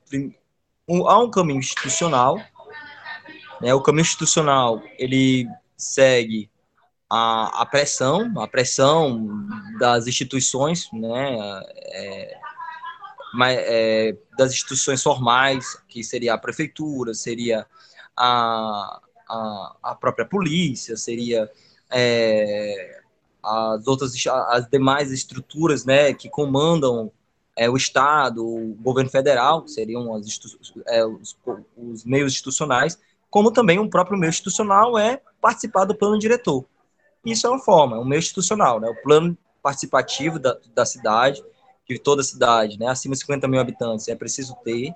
um, 0.88 1.08
há 1.08 1.18
um 1.18 1.30
caminho 1.30 1.58
institucional, 1.58 2.40
né? 3.60 3.74
O 3.74 3.82
caminho 3.82 4.02
institucional 4.02 4.82
ele 4.98 5.46
segue 5.76 6.50
a, 7.08 7.62
a 7.62 7.66
pressão, 7.66 8.32
a 8.40 8.48
pressão 8.48 9.46
das 9.78 10.06
instituições, 10.06 10.88
né? 10.92 11.36
É, 11.92 12.39
é, 13.48 14.16
das 14.36 14.52
instituições 14.52 15.02
formais, 15.02 15.76
que 15.88 16.02
seria 16.02 16.34
a 16.34 16.38
prefeitura, 16.38 17.14
seria 17.14 17.66
a, 18.16 19.00
a, 19.28 19.76
a 19.82 19.94
própria 19.94 20.24
polícia, 20.24 20.96
seria 20.96 21.50
é, 21.90 23.00
as 23.42 23.86
outras 23.86 24.12
as 24.48 24.68
demais 24.68 25.10
estruturas 25.10 25.84
né, 25.84 26.12
que 26.12 26.28
comandam 26.28 27.10
é, 27.56 27.68
o 27.68 27.76
Estado, 27.76 28.46
o 28.46 28.74
governo 28.80 29.10
federal, 29.10 29.66
seriam 29.66 30.14
as, 30.14 30.26
é, 30.86 31.04
os, 31.04 31.36
os, 31.76 32.04
meios 32.04 32.32
institucionais, 32.32 32.98
como 33.28 33.50
também 33.50 33.78
um 33.78 33.88
próprio 33.88 34.18
meio 34.18 34.30
institucional 34.30 34.98
é 34.98 35.20
participar 35.40 35.84
do 35.84 35.94
plano 35.94 36.18
diretor. 36.18 36.64
Isso 37.24 37.46
é 37.46 37.50
uma 37.50 37.58
forma, 37.58 37.96
é 37.96 38.00
um 38.00 38.04
meio 38.04 38.18
institucional, 38.18 38.80
né, 38.80 38.88
o 38.88 39.02
plano 39.02 39.36
participativo 39.62 40.38
da, 40.38 40.56
da 40.74 40.86
cidade, 40.86 41.42
que 41.94 41.98
toda 41.98 42.22
cidade, 42.22 42.78
né, 42.78 42.86
acima 42.86 43.14
de 43.14 43.20
50 43.20 43.48
mil 43.48 43.60
habitantes, 43.60 44.08
é 44.08 44.14
preciso 44.14 44.56
ter. 44.64 44.94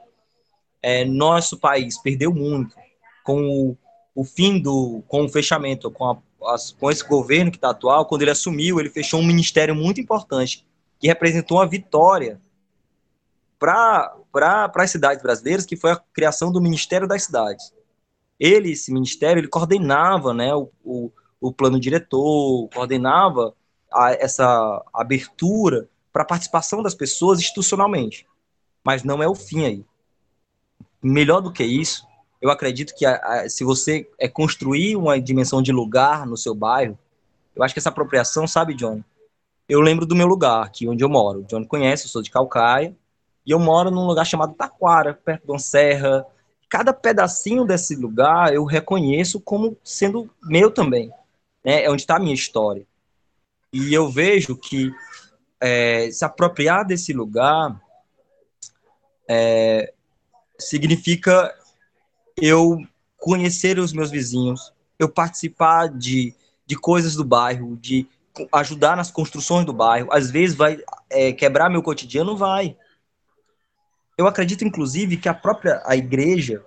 É, 0.82 1.04
nosso 1.04 1.58
país 1.58 1.98
perdeu 1.98 2.32
muito 2.32 2.76
com 3.24 3.48
o, 3.48 3.76
o 4.14 4.24
fim 4.24 4.60
do, 4.60 5.02
com 5.08 5.24
o 5.24 5.28
fechamento, 5.28 5.90
com, 5.90 6.04
a, 6.04 6.18
as, 6.52 6.72
com 6.72 6.90
esse 6.90 7.06
governo 7.06 7.50
que 7.50 7.56
está 7.56 7.70
atual, 7.70 8.06
quando 8.06 8.22
ele 8.22 8.30
assumiu, 8.30 8.78
ele 8.78 8.90
fechou 8.90 9.20
um 9.20 9.26
ministério 9.26 9.74
muito 9.74 10.00
importante, 10.00 10.66
que 10.98 11.06
representou 11.06 11.58
uma 11.58 11.66
vitória 11.66 12.40
para 13.58 14.14
as 14.76 14.90
cidades 14.90 15.22
brasileiras, 15.22 15.64
que 15.64 15.76
foi 15.76 15.92
a 15.92 16.00
criação 16.12 16.52
do 16.52 16.60
Ministério 16.60 17.08
das 17.08 17.24
Cidades. 17.24 17.72
Ele, 18.38 18.72
esse 18.72 18.92
ministério, 18.92 19.40
ele 19.40 19.48
coordenava 19.48 20.34
né, 20.34 20.54
o, 20.54 20.70
o, 20.84 21.10
o 21.40 21.52
plano 21.52 21.80
diretor, 21.80 22.68
coordenava 22.74 23.54
a, 23.90 24.12
essa 24.12 24.84
abertura 24.92 25.88
para 26.14 26.22
a 26.22 26.26
participação 26.26 26.80
das 26.80 26.94
pessoas 26.94 27.40
institucionalmente. 27.40 28.24
Mas 28.84 29.02
não 29.02 29.20
é 29.20 29.26
o 29.26 29.34
fim 29.34 29.66
aí. 29.66 29.84
Melhor 31.02 31.40
do 31.40 31.52
que 31.52 31.64
isso, 31.64 32.06
eu 32.40 32.50
acredito 32.50 32.94
que 32.94 33.04
a, 33.04 33.16
a, 33.16 33.48
se 33.50 33.64
você 33.64 34.08
é 34.16 34.28
construir 34.28 34.94
uma 34.94 35.20
dimensão 35.20 35.60
de 35.60 35.72
lugar 35.72 36.24
no 36.24 36.36
seu 36.36 36.54
bairro, 36.54 36.96
eu 37.56 37.64
acho 37.64 37.74
que 37.74 37.80
essa 37.80 37.88
apropriação, 37.88 38.46
sabe, 38.46 38.74
John? 38.74 39.02
Eu 39.68 39.80
lembro 39.80 40.06
do 40.06 40.14
meu 40.14 40.28
lugar, 40.28 40.64
aqui 40.64 40.88
onde 40.88 41.02
eu 41.02 41.08
moro. 41.08 41.40
O 41.40 41.44
John 41.44 41.64
conhece, 41.64 42.04
eu 42.04 42.10
sou 42.10 42.22
de 42.22 42.30
Calcaia, 42.30 42.94
e 43.44 43.50
eu 43.50 43.58
moro 43.58 43.90
num 43.90 44.06
lugar 44.06 44.24
chamado 44.24 44.54
Taquara, 44.54 45.14
perto 45.14 45.46
de 45.46 45.50
uma 45.50 45.58
serra. 45.58 46.24
Cada 46.68 46.92
pedacinho 46.92 47.64
desse 47.64 47.96
lugar 47.96 48.54
eu 48.54 48.64
reconheço 48.64 49.40
como 49.40 49.76
sendo 49.82 50.30
meu 50.44 50.70
também. 50.70 51.10
Né? 51.64 51.82
É 51.82 51.90
onde 51.90 52.02
está 52.02 52.16
a 52.16 52.20
minha 52.20 52.34
história. 52.34 52.86
E 53.72 53.92
eu 53.92 54.08
vejo 54.08 54.56
que 54.56 54.92
é, 55.60 56.10
se 56.10 56.24
apropriar 56.24 56.84
desse 56.84 57.12
lugar 57.12 57.80
é, 59.28 59.92
significa 60.58 61.54
eu 62.36 62.78
conhecer 63.16 63.78
os 63.78 63.92
meus 63.92 64.10
vizinhos, 64.10 64.72
eu 64.98 65.08
participar 65.08 65.88
de, 65.88 66.34
de 66.66 66.76
coisas 66.76 67.14
do 67.14 67.24
bairro, 67.24 67.76
de 67.76 68.06
ajudar 68.52 68.96
nas 68.96 69.10
construções 69.10 69.64
do 69.64 69.72
bairro. 69.72 70.12
Às 70.12 70.30
vezes 70.30 70.56
vai 70.56 70.78
é, 71.08 71.32
quebrar 71.32 71.70
meu 71.70 71.82
cotidiano, 71.82 72.36
vai 72.36 72.76
eu 74.16 74.26
acredito, 74.26 74.64
inclusive, 74.64 75.16
que 75.16 75.28
a 75.28 75.34
própria 75.34 75.82
a 75.84 75.96
igreja, 75.96 76.64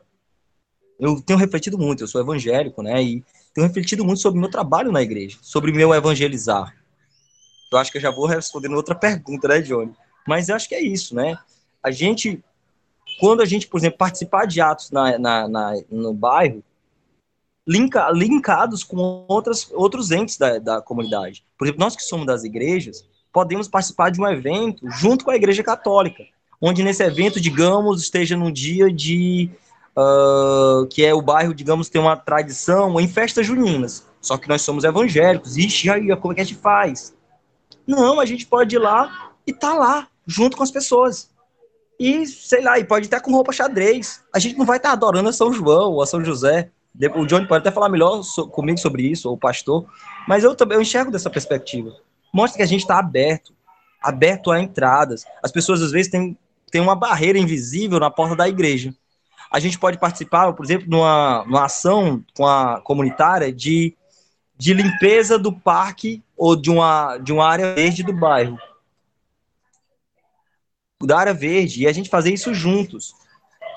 eu 0.99 1.21
tenho 1.21 1.39
refletido 1.39 1.77
muito, 1.77 2.03
eu 2.03 2.07
sou 2.07 2.21
evangélico, 2.21 2.81
né, 2.81 3.01
e 3.01 3.23
tenho 3.53 3.67
refletido 3.67 4.05
muito 4.05 4.21
sobre 4.21 4.37
o 4.37 4.41
meu 4.41 4.51
trabalho 4.51 4.91
na 4.91 5.01
igreja, 5.01 5.37
sobre 5.41 5.71
o 5.71 5.75
meu 5.75 5.93
evangelizar. 5.93 6.75
Eu 7.71 7.77
acho 7.77 7.91
que 7.91 7.97
eu 7.97 8.01
já 8.01 8.11
vou 8.11 8.25
respondendo 8.25 8.75
outra 8.75 8.95
pergunta, 8.95 9.47
né, 9.47 9.61
Johnny? 9.61 9.93
Mas 10.27 10.49
eu 10.49 10.55
acho 10.55 10.67
que 10.67 10.75
é 10.75 10.81
isso, 10.81 11.15
né? 11.15 11.37
A 11.83 11.91
gente, 11.91 12.43
quando 13.19 13.41
a 13.41 13.45
gente, 13.45 13.67
por 13.67 13.79
exemplo, 13.79 13.97
participar 13.97 14.45
de 14.45 14.61
atos 14.61 14.91
na, 14.91 15.17
na, 15.17 15.47
na 15.47 15.73
no 15.89 16.13
bairro, 16.13 16.63
linka, 17.67 18.09
linkados 18.11 18.83
com 18.83 19.25
outras, 19.27 19.69
outros 19.71 20.11
entes 20.11 20.37
da, 20.37 20.59
da 20.59 20.81
comunidade. 20.81 21.43
Por 21.57 21.65
exemplo, 21.65 21.83
nós 21.83 21.95
que 21.95 22.03
somos 22.03 22.25
das 22.25 22.43
igrejas, 22.43 23.05
podemos 23.31 23.67
participar 23.67 24.09
de 24.09 24.19
um 24.19 24.27
evento 24.27 24.89
junto 24.89 25.25
com 25.25 25.31
a 25.31 25.35
igreja 25.35 25.63
católica 25.63 26.23
onde 26.61 26.83
nesse 26.83 27.03
evento, 27.03 27.39
digamos, 27.39 28.01
esteja 28.01 28.35
num 28.35 28.51
dia 28.51 28.91
de 28.91 29.49
uh, 29.95 30.85
que 30.87 31.05
é 31.05 31.13
o 31.13 31.21
bairro, 31.21 31.53
digamos, 31.53 31.89
tem 31.89 32.01
uma 32.01 32.17
tradição 32.17 32.99
em 32.99 33.07
festas 33.07 33.45
juninas. 33.45 34.05
Só 34.19 34.37
que 34.37 34.49
nós 34.49 34.61
somos 34.61 34.83
evangélicos. 34.83 35.57
Ixi, 35.57 35.89
aí, 35.89 36.15
como 36.17 36.33
é 36.33 36.35
que 36.35 36.41
a 36.41 36.43
gente 36.43 36.59
faz? 36.59 37.15
Não, 37.87 38.19
a 38.19 38.25
gente 38.25 38.45
pode 38.45 38.75
ir 38.75 38.79
lá 38.79 39.31
e 39.45 39.53
tá 39.53 39.73
lá, 39.73 40.07
junto 40.25 40.57
com 40.57 40.63
as 40.63 40.71
pessoas. 40.71 41.29
E, 41.99 42.27
sei 42.27 42.61
lá, 42.61 42.77
e 42.77 42.83
pode 42.83 43.05
estar 43.05 43.21
com 43.21 43.31
roupa 43.31 43.51
xadrez. 43.51 44.21
A 44.33 44.39
gente 44.39 44.57
não 44.57 44.65
vai 44.65 44.77
estar 44.77 44.91
adorando 44.91 45.29
a 45.29 45.33
São 45.33 45.51
João 45.51 45.93
ou 45.93 46.01
a 46.01 46.05
São 46.05 46.23
José. 46.23 46.69
O 47.15 47.25
Johnny 47.25 47.47
pode 47.47 47.61
até 47.61 47.71
falar 47.71 47.89
melhor 47.89 48.21
comigo 48.51 48.77
sobre 48.77 49.03
isso, 49.03 49.29
ou 49.29 49.35
o 49.35 49.39
pastor. 49.39 49.85
Mas 50.27 50.43
eu 50.43 50.53
também 50.53 50.77
eu 50.77 50.81
enxergo 50.81 51.11
dessa 51.11 51.29
perspectiva. 51.29 51.95
Mostra 52.33 52.57
que 52.57 52.63
a 52.63 52.67
gente 52.67 52.81
está 52.81 52.99
aberto, 52.99 53.53
aberto 54.03 54.51
a 54.51 54.61
entradas. 54.61 55.25
As 55.41 55.51
pessoas, 55.51 55.81
às 55.81 55.91
vezes, 55.91 56.11
têm 56.11 56.37
tem 56.71 56.81
uma 56.81 56.95
barreira 56.95 57.37
invisível 57.37 57.99
na 57.99 58.11
porta 58.11 58.35
da 58.35 58.47
igreja. 58.47 58.93
A 59.51 59.59
gente 59.59 59.79
pode 59.79 59.97
participar, 59.97 60.51
por 60.53 60.65
exemplo, 60.65 60.87
numa, 60.89 61.45
numa 61.45 61.65
ação 61.65 62.23
com 62.35 62.45
a 62.45 62.81
comunitária 62.81 63.51
de, 63.51 63.95
de 64.57 64.73
limpeza 64.73 65.37
do 65.37 65.53
parque 65.53 66.23
ou 66.35 66.55
de 66.55 66.69
uma, 66.69 67.17
de 67.17 67.31
uma 67.31 67.47
área 67.47 67.75
verde 67.75 68.03
do 68.03 68.13
bairro. 68.13 68.57
Da 71.03 71.19
área 71.19 71.33
verde, 71.33 71.83
e 71.83 71.87
a 71.87 71.91
gente 71.91 72.09
fazer 72.09 72.33
isso 72.33 72.53
juntos, 72.53 73.13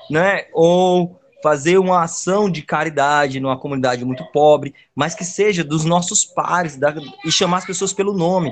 né? 0.09 0.47
Ou 0.53 1.19
fazer 1.43 1.77
uma 1.77 2.03
ação 2.03 2.49
de 2.49 2.61
caridade 2.61 3.39
numa 3.39 3.57
comunidade 3.57 4.03
muito 4.05 4.25
pobre, 4.31 4.73
mas 4.95 5.13
que 5.13 5.23
seja 5.23 5.63
dos 5.63 5.85
nossos 5.85 6.25
pares, 6.25 6.77
da, 6.77 6.93
e 7.25 7.31
chamar 7.31 7.57
as 7.57 7.65
pessoas 7.65 7.93
pelo 7.93 8.13
nome. 8.13 8.51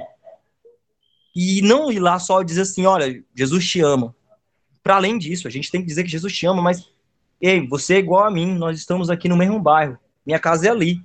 E 1.36 1.62
não 1.62 1.92
ir 1.92 2.00
lá 2.00 2.20
só 2.20 2.42
dizer 2.42 2.62
assim, 2.62 2.86
olha, 2.86 3.24
Jesus 3.36 3.68
te 3.68 3.82
ama. 3.82 4.16
Para 4.84 4.96
além 4.96 5.18
disso, 5.18 5.48
a 5.48 5.52
gente 5.52 5.70
tem 5.70 5.82
que 5.82 5.88
dizer 5.88 6.04
que 6.04 6.10
Jesus 6.10 6.36
te 6.36 6.46
ama, 6.46 6.62
mas 6.62 6.90
ei, 7.40 7.66
você 7.68 7.96
é 7.96 8.00
igual 8.00 8.26
a 8.26 8.32
mim, 8.32 8.54
nós 8.56 8.78
estamos 8.78 9.10
aqui 9.10 9.30
no 9.30 9.38
mesmo 9.38 9.60
bairro, 9.60 9.98
minha 10.26 10.40
casa 10.40 10.68
é 10.68 10.72
ali. 10.72 11.02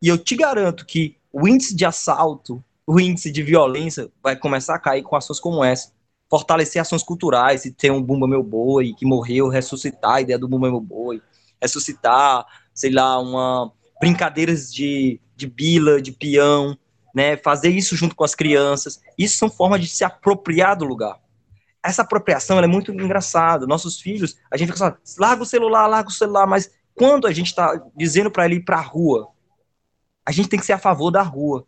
E 0.00 0.08
eu 0.08 0.18
te 0.18 0.36
garanto 0.36 0.84
que 0.86 1.16
o 1.32 1.46
índice 1.46 1.74
de 1.74 1.84
assalto, 1.84 2.62
o 2.86 2.98
índice 2.98 3.30
de 3.30 3.42
violência 3.42 4.10
vai 4.22 4.36
começar 4.36 4.74
a 4.74 4.78
cair 4.78 5.02
com 5.02 5.16
ações 5.16 5.38
como 5.38 5.62
essa. 5.62 5.92
Fortalecer 6.28 6.80
ações 6.80 7.02
culturais, 7.02 7.62
se 7.62 7.72
tem 7.72 7.90
um 7.90 8.02
Bumba 8.02 8.26
Meu 8.26 8.42
Boi 8.42 8.94
que 8.94 9.04
morreu, 9.04 9.48
ressuscitar 9.48 10.14
a 10.14 10.20
ideia 10.20 10.38
do 10.38 10.48
Bumba 10.48 10.70
Meu 10.70 10.80
Boi, 10.80 11.20
ressuscitar, 11.60 12.46
sei 12.72 12.90
lá, 12.90 13.18
uma 13.18 13.72
brincadeiras 14.00 14.72
de, 14.72 15.20
de 15.36 15.46
bila, 15.46 16.00
de 16.00 16.12
peão, 16.12 16.76
né, 17.14 17.36
fazer 17.36 17.68
isso 17.68 17.94
junto 17.94 18.16
com 18.16 18.24
as 18.24 18.34
crianças. 18.34 19.00
Isso 19.18 19.36
são 19.36 19.50
formas 19.50 19.80
de 19.80 19.88
se 19.88 20.04
apropriar 20.04 20.76
do 20.76 20.84
lugar 20.84 21.20
essa 21.82 22.02
apropriação 22.02 22.58
é 22.58 22.66
muito 22.66 22.92
engraçada. 22.92 23.66
Nossos 23.66 24.00
filhos, 24.00 24.36
a 24.50 24.56
gente 24.56 24.72
fica 24.72 24.78
só, 24.78 24.96
larga 25.18 25.42
o 25.42 25.46
celular, 25.46 25.86
larga 25.86 26.08
o 26.08 26.12
celular, 26.12 26.46
mas 26.46 26.70
quando 26.94 27.26
a 27.26 27.32
gente 27.32 27.46
está 27.46 27.82
dizendo 27.96 28.30
para 28.30 28.44
ele 28.44 28.56
ir 28.56 28.64
para 28.64 28.76
a 28.76 28.82
rua, 28.82 29.28
a 30.30 30.32
gente 30.32 30.48
tem 30.48 30.60
que 30.60 30.64
ser 30.64 30.74
a 30.74 30.78
favor 30.78 31.10
da 31.10 31.22
rua. 31.22 31.66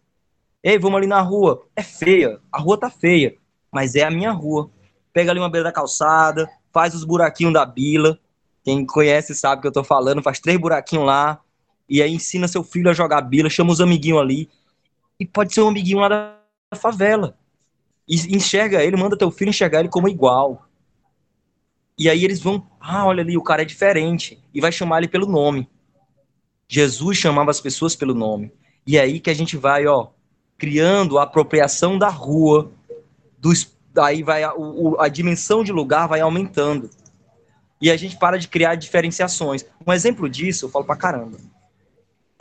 Ei, 0.62 0.78
vamos 0.78 0.96
ali 0.96 1.08
na 1.08 1.20
rua. 1.20 1.66
É 1.74 1.82
feia, 1.82 2.40
a 2.52 2.60
rua 2.60 2.78
tá 2.78 2.88
feia, 2.88 3.34
mas 3.72 3.96
é 3.96 4.04
a 4.04 4.10
minha 4.10 4.30
rua. 4.30 4.70
Pega 5.12 5.32
ali 5.32 5.40
uma 5.40 5.50
beira 5.50 5.64
da 5.64 5.72
calçada, 5.72 6.48
faz 6.72 6.94
os 6.94 7.02
buraquinhos 7.02 7.52
da 7.52 7.66
bila. 7.66 8.16
Quem 8.62 8.86
conhece 8.86 9.34
sabe 9.34 9.60
que 9.60 9.66
eu 9.66 9.72
tô 9.72 9.82
falando, 9.82 10.22
faz 10.22 10.38
três 10.38 10.56
buraquinhos 10.60 11.04
lá, 11.04 11.40
e 11.88 12.00
aí 12.00 12.14
ensina 12.14 12.46
seu 12.46 12.62
filho 12.62 12.88
a 12.88 12.92
jogar 12.92 13.20
bila, 13.22 13.50
chama 13.50 13.72
os 13.72 13.80
amiguinhos 13.80 14.20
ali. 14.20 14.48
E 15.18 15.26
pode 15.26 15.52
ser 15.52 15.62
um 15.62 15.68
amiguinho 15.68 15.98
lá 15.98 16.08
da 16.08 16.78
favela 16.78 17.36
e 18.06 18.36
enxerga 18.36 18.80
ele, 18.84 18.96
manda 18.96 19.18
teu 19.18 19.30
filho 19.30 19.48
enxergar 19.48 19.80
ele 19.80 19.88
como 19.88 20.08
igual. 20.08 20.68
E 21.98 22.08
aí 22.08 22.24
eles 22.24 22.40
vão, 22.40 22.64
ah, 22.80 23.06
olha 23.06 23.22
ali, 23.22 23.36
o 23.36 23.42
cara 23.42 23.62
é 23.62 23.64
diferente, 23.64 24.40
e 24.54 24.60
vai 24.60 24.70
chamar 24.70 24.98
ele 24.98 25.08
pelo 25.08 25.26
nome. 25.26 25.68
Jesus 26.68 27.18
chamava 27.18 27.50
as 27.50 27.60
pessoas 27.60 27.94
pelo 27.94 28.14
nome. 28.14 28.52
E 28.86 28.96
é 28.96 29.00
aí 29.02 29.20
que 29.20 29.30
a 29.30 29.34
gente 29.34 29.56
vai, 29.56 29.86
ó, 29.86 30.08
criando 30.58 31.18
a 31.18 31.24
apropriação 31.24 31.98
da 31.98 32.08
rua, 32.08 32.70
dos, 33.38 33.76
aí 33.96 34.22
vai 34.22 34.42
a, 34.42 34.54
o, 34.54 35.00
a 35.00 35.08
dimensão 35.08 35.62
de 35.62 35.72
lugar 35.72 36.08
vai 36.08 36.20
aumentando. 36.20 36.90
E 37.80 37.90
a 37.90 37.96
gente 37.96 38.16
para 38.16 38.38
de 38.38 38.48
criar 38.48 38.76
diferenciações. 38.76 39.64
Um 39.86 39.92
exemplo 39.92 40.28
disso, 40.28 40.66
eu 40.66 40.70
falo 40.70 40.84
pra 40.84 40.96
caramba 40.96 41.38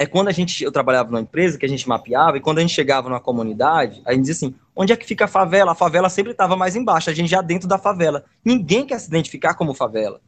é 0.02 0.06
quando 0.08 0.30
a 0.30 0.32
gente, 0.32 0.64
eu 0.64 0.72
trabalhava 0.72 1.12
numa 1.12 1.22
empresa 1.22 1.60
que 1.60 1.66
a 1.66 1.70
gente 1.70 1.88
mapeava, 1.88 2.36
e 2.36 2.40
quando 2.40 2.58
a 2.58 2.62
gente 2.62 2.74
chegava 2.74 3.08
numa 3.08 3.20
comunidade, 3.20 4.02
a 4.04 4.12
gente 4.12 4.22
dizia 4.22 4.34
assim, 4.34 4.56
onde 4.76 4.92
é 4.92 4.96
que 4.96 5.06
fica 5.06 5.26
a 5.26 5.28
favela? 5.28 5.74
A 5.74 5.76
favela 5.76 6.10
sempre 6.10 6.32
estava 6.32 6.56
mais 6.56 6.76
embaixo, 6.76 7.12
a 7.12 7.14
gente 7.14 7.30
já 7.30 7.40
dentro 7.40 7.68
da 7.68 7.78
favela. 7.78 8.26
Ninguém 8.44 8.84
quer 8.84 9.00
se 9.00 9.08
identificar 9.08 9.54
como 9.54 9.76
favela, 9.76 10.20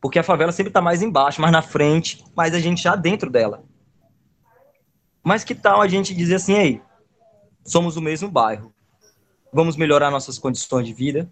porque 0.00 0.18
a 0.18 0.22
favela 0.22 0.52
sempre 0.52 0.70
está 0.70 0.80
mais 0.80 1.02
embaixo, 1.02 1.40
mais 1.40 1.52
na 1.52 1.62
frente, 1.62 2.24
mas 2.34 2.54
a 2.54 2.60
gente 2.60 2.82
já 2.82 2.96
dentro 2.96 3.30
dela. 3.30 3.62
Mas 5.22 5.44
que 5.44 5.54
tal 5.54 5.82
a 5.82 5.88
gente 5.88 6.14
dizer 6.14 6.36
assim, 6.36 6.54
ei, 6.54 6.82
somos 7.64 7.96
o 7.96 8.00
mesmo 8.00 8.30
bairro, 8.30 8.74
vamos 9.52 9.76
melhorar 9.76 10.10
nossas 10.10 10.38
condições 10.38 10.86
de 10.86 10.94
vida? 10.94 11.30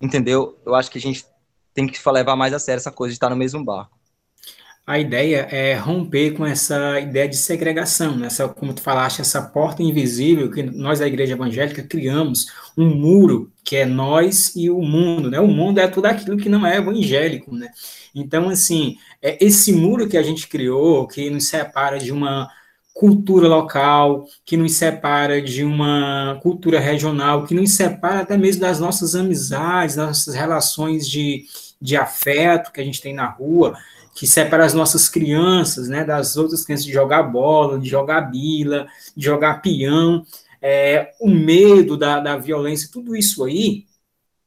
Entendeu? 0.00 0.60
Eu 0.64 0.74
acho 0.74 0.90
que 0.90 0.98
a 0.98 1.00
gente 1.00 1.26
tem 1.72 1.86
que 1.86 1.98
levar 2.10 2.36
mais 2.36 2.52
a 2.52 2.58
sério 2.58 2.78
essa 2.78 2.92
coisa 2.92 3.12
de 3.12 3.16
estar 3.16 3.30
no 3.30 3.36
mesmo 3.36 3.64
barco. 3.64 3.97
A 4.88 4.98
ideia 4.98 5.46
é 5.50 5.74
romper 5.74 6.30
com 6.30 6.46
essa 6.46 6.98
ideia 6.98 7.28
de 7.28 7.36
segregação, 7.36 8.16
né? 8.16 8.28
essa, 8.28 8.48
como 8.48 8.72
tu 8.72 8.80
falaste, 8.80 9.20
essa 9.20 9.42
porta 9.42 9.82
invisível 9.82 10.50
que 10.50 10.62
nós 10.62 10.98
da 11.00 11.06
igreja 11.06 11.34
evangélica 11.34 11.82
criamos, 11.82 12.46
um 12.74 12.88
muro 12.96 13.52
que 13.62 13.76
é 13.76 13.84
nós 13.84 14.56
e 14.56 14.70
o 14.70 14.80
mundo, 14.80 15.30
né? 15.30 15.38
O 15.40 15.46
mundo 15.46 15.78
é 15.78 15.86
tudo 15.88 16.06
aquilo 16.06 16.38
que 16.38 16.48
não 16.48 16.66
é 16.66 16.78
evangélico, 16.78 17.54
né? 17.54 17.68
Então, 18.14 18.48
assim, 18.48 18.96
é 19.20 19.36
esse 19.44 19.74
muro 19.74 20.08
que 20.08 20.16
a 20.16 20.22
gente 20.22 20.48
criou, 20.48 21.06
que 21.06 21.28
nos 21.28 21.48
separa 21.48 21.98
de 21.98 22.10
uma 22.10 22.48
cultura 22.94 23.46
local, 23.46 24.24
que 24.42 24.56
nos 24.56 24.72
separa 24.72 25.42
de 25.42 25.64
uma 25.64 26.40
cultura 26.42 26.80
regional, 26.80 27.44
que 27.44 27.54
nos 27.54 27.74
separa 27.74 28.20
até 28.20 28.38
mesmo 28.38 28.62
das 28.62 28.80
nossas 28.80 29.14
amizades, 29.14 29.96
das 29.96 30.06
nossas 30.06 30.34
relações 30.34 31.06
de, 31.06 31.44
de 31.78 31.94
afeto 31.94 32.72
que 32.72 32.80
a 32.80 32.84
gente 32.84 33.02
tem 33.02 33.12
na 33.12 33.26
rua, 33.26 33.76
que 34.18 34.26
separa 34.26 34.64
as 34.64 34.74
nossas 34.74 35.08
crianças, 35.08 35.86
né, 35.88 36.04
das 36.04 36.36
outras 36.36 36.64
crianças 36.64 36.84
de 36.84 36.92
jogar 36.92 37.22
bola, 37.22 37.78
de 37.78 37.88
jogar 37.88 38.22
bila, 38.22 38.88
de 39.16 39.24
jogar 39.24 39.62
peão, 39.62 40.24
é, 40.60 41.12
o 41.20 41.30
medo 41.30 41.96
da, 41.96 42.18
da 42.18 42.36
violência, 42.36 42.90
tudo 42.92 43.14
isso 43.14 43.44
aí, 43.44 43.84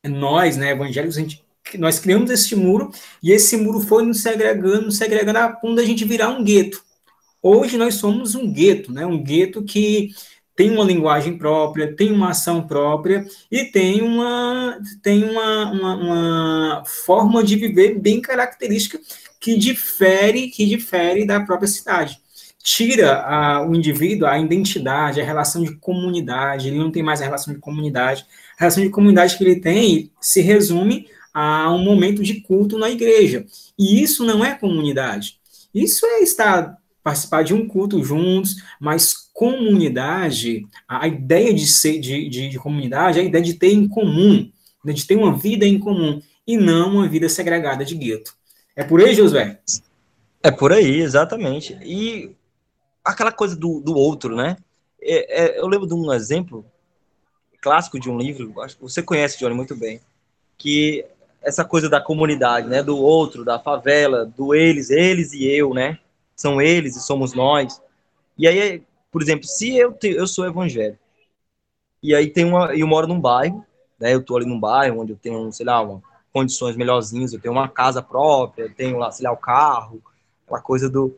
nós, 0.06 0.58
né, 0.58 0.72
evangélicos, 0.72 1.18
a 1.18 1.22
gente, 1.22 1.42
nós 1.80 2.00
criamos 2.00 2.30
esse 2.30 2.54
muro 2.54 2.92
e 3.24 3.32
esse 3.32 3.56
muro 3.56 3.80
foi 3.80 4.04
nos 4.04 4.22
segregando, 4.22 4.88
nos 4.88 4.98
segregando 4.98 5.40
a 5.40 5.48
ponto 5.48 5.76
da 5.76 5.86
gente 5.86 6.04
virar 6.04 6.28
um 6.28 6.44
gueto. 6.44 6.84
Hoje 7.42 7.78
nós 7.78 7.96
somos 7.96 8.36
um 8.36 8.52
gueto, 8.52 8.92
né, 8.92 9.06
um 9.06 9.24
gueto 9.24 9.64
que 9.64 10.10
tem 10.54 10.70
uma 10.70 10.84
linguagem 10.84 11.38
própria, 11.38 11.96
tem 11.96 12.12
uma 12.12 12.32
ação 12.32 12.68
própria 12.68 13.26
e 13.50 13.64
tem 13.64 14.02
uma, 14.02 14.78
tem 15.02 15.24
uma, 15.24 15.72
uma, 15.72 15.96
uma 15.96 16.84
forma 16.86 17.42
de 17.42 17.56
viver 17.56 17.98
bem 17.98 18.20
característica 18.20 19.00
que 19.42 19.58
difere, 19.58 20.50
que 20.50 20.68
difere 20.68 21.26
da 21.26 21.42
própria 21.42 21.68
cidade. 21.68 22.22
Tira 22.64 23.24
a, 23.24 23.68
o 23.68 23.74
indivíduo 23.74 24.28
a 24.28 24.38
identidade, 24.38 25.20
a 25.20 25.26
relação 25.26 25.64
de 25.64 25.76
comunidade, 25.78 26.68
ele 26.68 26.78
não 26.78 26.92
tem 26.92 27.02
mais 27.02 27.20
a 27.20 27.26
relação 27.26 27.52
de 27.52 27.60
comunidade. 27.60 28.24
A 28.56 28.62
relação 28.62 28.84
de 28.84 28.90
comunidade 28.92 29.36
que 29.36 29.44
ele 29.44 29.60
tem 29.60 30.12
se 30.22 30.42
resume 30.42 31.08
a 31.34 31.74
um 31.74 31.84
momento 31.84 32.22
de 32.22 32.36
culto 32.42 32.78
na 32.78 32.92
igreja. 32.92 33.44
E 33.80 34.04
isso 34.04 34.24
não 34.24 34.46
é 34.46 34.54
comunidade. 34.54 35.40
Isso 35.74 36.06
é 36.06 36.22
estar 36.22 36.78
participar 37.04 37.44
de 37.44 37.52
um 37.52 37.68
culto 37.68 38.04
juntos, 38.04 38.58
mas 38.80 39.16
comunidade, 39.34 40.68
a 40.88 41.08
ideia 41.08 41.52
de 41.52 41.66
ser 41.66 42.00
de, 42.00 42.30
de, 42.30 42.50
de 42.50 42.60
comunidade, 42.60 43.18
é 43.18 43.24
a 43.24 43.26
ideia 43.26 43.44
de 43.44 43.56
ter 43.56 43.74
em 43.74 43.88
comum, 43.88 44.48
né, 44.86 44.94
de 44.94 45.08
ter 45.08 45.16
uma 45.16 45.36
vida 45.36 45.66
em 45.66 45.80
comum 45.80 46.22
e 46.46 46.58
não 46.58 46.98
uma 46.98 47.08
vida 47.08 47.28
segregada 47.28 47.84
de 47.84 47.96
gueto. 47.96 48.36
É 48.76 48.84
por 48.84 49.02
aí, 49.02 49.14
Josué? 49.14 49.60
É 50.42 50.50
por 50.50 50.72
aí, 50.72 51.02
exatamente. 51.02 51.78
E 51.84 52.36
aquela 53.04 53.32
coisa 53.32 53.56
do, 53.56 53.80
do 53.80 53.96
outro, 53.96 54.36
né? 54.36 54.58
É, 55.02 55.44
é, 55.44 55.60
eu 55.60 55.68
lembro 55.68 55.88
de 55.88 55.94
um 55.94 56.12
exemplo 56.14 56.66
clássico 57.62 58.00
de 58.00 58.10
um 58.10 58.18
livro, 58.18 58.60
acho 58.62 58.76
que 58.76 58.82
você 58.82 59.04
conhece, 59.04 59.38
Johnny, 59.38 59.54
muito 59.54 59.76
bem, 59.76 60.02
que 60.58 61.06
essa 61.44 61.64
coisa 61.64 61.88
da 61.90 62.02
comunidade, 62.02 62.68
né? 62.68 62.82
Do 62.82 62.98
outro, 62.98 63.44
da 63.44 63.60
favela, 63.60 64.26
do 64.26 64.56
eles, 64.56 64.90
eles 64.90 65.34
e 65.34 65.46
eu, 65.46 65.74
né? 65.74 66.00
São 66.36 66.62
eles 66.62 66.96
e 66.96 67.02
somos 67.02 67.34
nós. 67.34 67.82
E 68.38 68.48
aí, 68.48 68.82
por 69.12 69.22
exemplo, 69.22 69.46
se 69.46 69.76
eu, 69.76 69.92
te, 69.92 70.10
eu 70.10 70.26
sou 70.28 70.46
evangélico, 70.46 71.00
e 72.02 72.16
aí 72.16 72.28
tem 72.28 72.46
uma, 72.46 72.76
eu 72.76 72.88
moro 72.88 73.08
num 73.08 73.20
bairro, 73.20 73.66
né? 74.00 74.14
Eu 74.14 74.24
tô 74.24 74.38
ali 74.38 74.46
num 74.46 74.60
bairro 74.60 75.02
onde 75.02 75.12
eu 75.12 75.18
tenho, 75.18 75.52
sei 75.52 75.66
lá, 75.66 75.82
uma 75.82 76.02
condições 76.32 76.76
melhorzinhas, 76.76 77.34
eu 77.34 77.40
tenho 77.40 77.54
uma 77.54 77.68
casa 77.68 78.02
própria, 78.02 78.64
eu 78.64 78.74
tenho 78.74 78.98
lá, 78.98 79.12
sei 79.12 79.26
lá, 79.26 79.32
o 79.32 79.38
carro, 79.38 80.02
aquela 80.46 80.62
coisa 80.62 80.90
do, 80.90 81.16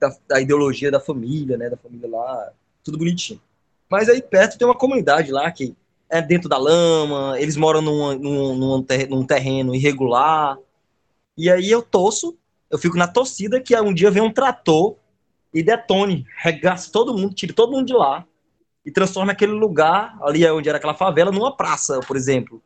da, 0.00 0.14
da, 0.28 0.40
ideologia 0.40 0.90
da 0.90 1.00
família, 1.00 1.56
né, 1.56 1.68
da 1.68 1.76
família 1.76 2.08
lá, 2.08 2.52
tudo 2.84 2.98
bonitinho. 2.98 3.40
Mas 3.88 4.08
aí 4.08 4.22
perto 4.22 4.56
tem 4.56 4.66
uma 4.66 4.76
comunidade 4.76 5.30
lá 5.30 5.50
que 5.50 5.74
é 6.08 6.20
dentro 6.20 6.48
da 6.48 6.58
lama, 6.58 7.34
eles 7.38 7.56
moram 7.56 7.80
num, 7.80 8.18
num, 8.18 8.86
num 9.08 9.24
terreno 9.24 9.74
irregular, 9.74 10.58
e 11.36 11.50
aí 11.50 11.70
eu 11.70 11.82
torço, 11.82 12.36
eu 12.70 12.78
fico 12.78 12.96
na 12.96 13.08
torcida 13.08 13.60
que 13.60 13.78
um 13.80 13.94
dia 13.94 14.10
vem 14.10 14.22
um 14.22 14.32
trator 14.32 14.96
e 15.52 15.62
detone, 15.62 16.26
regaça 16.38 16.90
todo 16.92 17.16
mundo, 17.16 17.34
tire 17.34 17.52
todo 17.52 17.72
mundo 17.72 17.86
de 17.86 17.94
lá, 17.94 18.26
e 18.84 18.90
transforma 18.90 19.32
aquele 19.32 19.52
lugar, 19.52 20.18
ali 20.22 20.48
onde 20.50 20.68
era 20.68 20.78
aquela 20.78 20.94
favela, 20.94 21.30
numa 21.30 21.56
praça, 21.56 22.00
por 22.00 22.16
exemplo. 22.16 22.62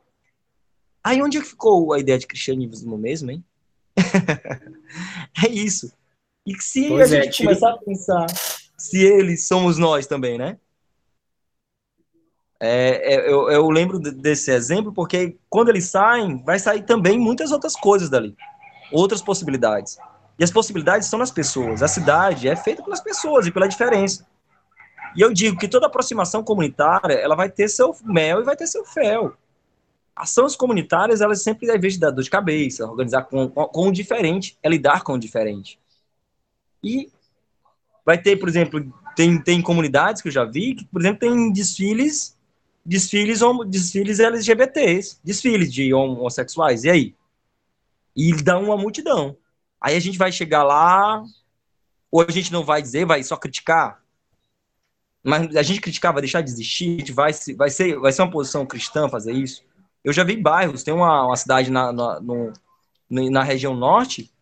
Aí 1.06 1.22
onde 1.22 1.38
é 1.38 1.40
que 1.40 1.46
ficou 1.46 1.92
a 1.92 2.00
ideia 2.00 2.18
de 2.18 2.26
cristianismo 2.26 2.98
mesmo, 2.98 3.30
hein? 3.30 3.44
é 5.40 5.48
isso. 5.48 5.92
E 6.44 6.52
se 6.60 6.88
pois 6.88 7.12
a 7.12 7.18
é, 7.18 7.22
gente 7.22 7.44
começar 7.44 7.70
a 7.70 7.76
pensar 7.78 8.26
se 8.76 9.04
eles 9.04 9.46
somos 9.46 9.78
nós 9.78 10.08
também, 10.08 10.36
né? 10.36 10.58
É, 12.58 13.14
é, 13.14 13.30
eu, 13.30 13.48
eu, 13.48 13.70
lembro 13.70 14.00
desse 14.00 14.50
exemplo 14.50 14.92
porque 14.92 15.36
quando 15.48 15.68
eles 15.68 15.84
saem, 15.84 16.42
vai 16.42 16.58
sair 16.58 16.82
também 16.82 17.16
muitas 17.16 17.52
outras 17.52 17.76
coisas 17.76 18.10
dali, 18.10 18.34
outras 18.90 19.22
possibilidades. 19.22 19.98
E 20.36 20.42
as 20.42 20.50
possibilidades 20.50 21.06
são 21.06 21.20
nas 21.20 21.30
pessoas. 21.30 21.84
A 21.84 21.88
cidade 21.88 22.48
é 22.48 22.56
feita 22.56 22.82
pelas 22.82 23.00
pessoas 23.00 23.46
e 23.46 23.52
pela 23.52 23.68
diferença. 23.68 24.26
E 25.14 25.20
eu 25.20 25.32
digo 25.32 25.56
que 25.56 25.68
toda 25.68 25.86
aproximação 25.86 26.42
comunitária, 26.42 27.14
ela 27.14 27.36
vai 27.36 27.48
ter 27.48 27.68
seu 27.68 27.94
mel 28.02 28.40
e 28.40 28.44
vai 28.44 28.56
ter 28.56 28.66
seu 28.66 28.84
fel 28.84 29.36
ações 30.16 30.56
comunitárias, 30.56 31.20
elas 31.20 31.42
sempre, 31.42 31.70
ao 31.70 31.76
invés 31.76 31.94
de 31.94 32.00
dar 32.00 32.10
dor 32.10 32.24
de 32.24 32.30
cabeça, 32.30 32.86
organizar 32.86 33.24
com, 33.24 33.48
com, 33.48 33.88
o 33.88 33.92
diferente, 33.92 34.56
é 34.62 34.68
lidar 34.68 35.02
com 35.02 35.12
o 35.12 35.18
diferente. 35.18 35.78
E 36.82 37.12
vai 38.04 38.16
ter, 38.16 38.36
por 38.36 38.48
exemplo, 38.48 38.92
tem, 39.14 39.38
tem 39.40 39.60
comunidades 39.60 40.22
que 40.22 40.28
eu 40.28 40.32
já 40.32 40.44
vi 40.44 40.74
que, 40.74 40.84
por 40.86 41.02
exemplo, 41.02 41.20
tem 41.20 41.52
desfiles, 41.52 42.34
desfiles, 42.84 43.40
desfiles 43.68 44.18
LGBTs, 44.18 45.18
desfiles 45.22 45.72
de 45.72 45.92
homossexuais, 45.92 46.84
e 46.84 46.90
aí? 46.90 47.14
E 48.16 48.32
dá 48.42 48.58
uma 48.58 48.76
multidão. 48.76 49.36
Aí 49.78 49.94
a 49.94 50.00
gente 50.00 50.16
vai 50.16 50.32
chegar 50.32 50.62
lá, 50.62 51.22
ou 52.10 52.22
a 52.22 52.30
gente 52.30 52.50
não 52.50 52.64
vai 52.64 52.80
dizer, 52.80 53.04
vai 53.04 53.22
só 53.22 53.36
criticar, 53.36 54.02
mas 55.22 55.56
a 55.56 55.62
gente 55.62 55.80
criticar 55.80 56.12
vai 56.12 56.22
deixar 56.22 56.40
de 56.40 56.48
existir, 56.48 57.12
vai, 57.12 57.32
vai, 57.56 57.68
ser, 57.68 57.98
vai 57.98 58.12
ser 58.12 58.22
uma 58.22 58.30
posição 58.30 58.64
cristã 58.64 59.08
fazer 59.08 59.32
isso? 59.32 59.65
Eu 60.06 60.12
já 60.12 60.22
vi 60.22 60.36
bairros, 60.36 60.84
tem 60.84 60.94
uma, 60.94 61.26
uma 61.26 61.36
cidade 61.36 61.68
na, 61.68 61.92
na, 61.92 62.20
no, 62.20 62.52
na 63.10 63.42
região 63.42 63.74
norte, 63.74 64.32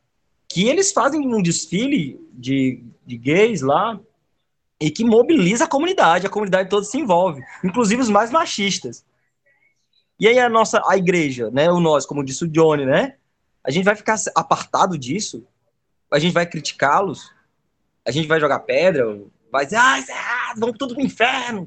que 0.47 0.69
eles 0.69 0.93
fazem 0.93 1.27
um 1.27 1.41
desfile 1.41 2.21
de, 2.35 2.85
de 3.07 3.17
gays 3.17 3.63
lá 3.63 3.99
e 4.79 4.91
que 4.91 5.03
mobiliza 5.03 5.65
a 5.65 5.67
comunidade, 5.67 6.27
a 6.27 6.31
comunidade 6.31 6.69
toda 6.69 6.85
se 6.85 6.99
envolve, 6.99 7.43
inclusive 7.65 8.03
os 8.03 8.11
mais 8.11 8.31
machistas. 8.31 9.07
E 10.21 10.29
aí 10.29 10.39
a 10.39 10.51
nossa, 10.51 10.83
a 10.87 10.99
igreja, 10.99 11.51
né, 11.51 11.71
o 11.71 11.81
nós, 11.81 12.05
como 12.05 12.23
disse 12.23 12.45
o 12.45 12.49
Johnny, 12.49 12.85
né, 12.85 13.17
a 13.65 13.71
gente 13.71 13.87
vai 13.87 13.97
ficar 13.97 14.17
apartado 14.35 14.99
disso, 14.99 15.47
a 16.11 16.19
gente 16.19 16.35
vai 16.35 16.45
criticá-los, 16.45 17.33
a 18.05 18.11
gente 18.11 18.29
vai 18.29 18.39
jogar 18.39 18.59
pedra, 18.59 19.19
vai 19.51 19.65
dizer, 19.65 19.77
ah, 19.77 19.99
isso 19.99 20.13
é 20.13 20.15
errado, 20.15 20.61
vamos 20.61 20.77
tudo 20.77 20.93
pro 20.93 21.03
inferno. 21.03 21.67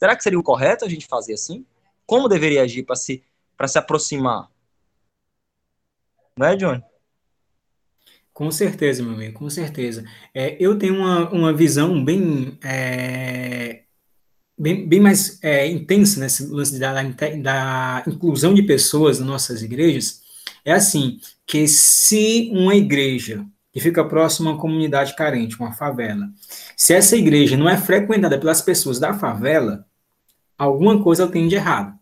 Será 0.00 0.16
que 0.16 0.24
seria 0.24 0.38
o 0.38 0.42
correto 0.42 0.84
a 0.84 0.88
gente 0.88 1.06
fazer 1.06 1.34
assim? 1.34 1.64
Como 2.04 2.28
deveria 2.28 2.62
agir 2.62 2.82
para 2.82 2.96
se 2.96 3.22
para 3.56 3.68
se 3.68 3.78
aproximar. 3.78 4.48
Não 6.36 6.46
é, 6.46 6.56
Johnny? 6.56 6.82
Com 8.32 8.50
certeza, 8.50 9.02
meu 9.02 9.14
amigo, 9.14 9.38
com 9.38 9.48
certeza. 9.48 10.04
É, 10.34 10.56
eu 10.60 10.78
tenho 10.78 10.96
uma, 10.96 11.30
uma 11.30 11.54
visão 11.54 12.04
bem, 12.04 12.58
é, 12.62 13.84
bem, 14.58 14.86
bem 14.86 15.00
mais 15.00 15.42
é, 15.42 15.66
intensa 15.66 16.20
nesse 16.20 16.46
lance 16.46 16.78
da, 16.78 17.02
da 17.02 18.04
inclusão 18.06 18.52
de 18.52 18.62
pessoas 18.62 19.18
nas 19.18 19.26
nossas 19.26 19.62
igrejas. 19.62 20.20
É 20.66 20.72
assim, 20.72 21.18
que 21.46 21.66
se 21.66 22.50
uma 22.52 22.74
igreja 22.74 23.46
que 23.72 23.80
fica 23.80 24.04
próxima 24.04 24.50
a 24.50 24.52
uma 24.52 24.60
comunidade 24.60 25.16
carente, 25.16 25.58
uma 25.58 25.72
favela, 25.72 26.28
se 26.76 26.92
essa 26.92 27.16
igreja 27.16 27.56
não 27.56 27.68
é 27.68 27.78
frequentada 27.78 28.38
pelas 28.38 28.60
pessoas 28.60 28.98
da 28.98 29.14
favela, 29.14 29.86
alguma 30.58 31.02
coisa 31.02 31.26
tem 31.26 31.48
de 31.48 31.54
errado. 31.54 31.98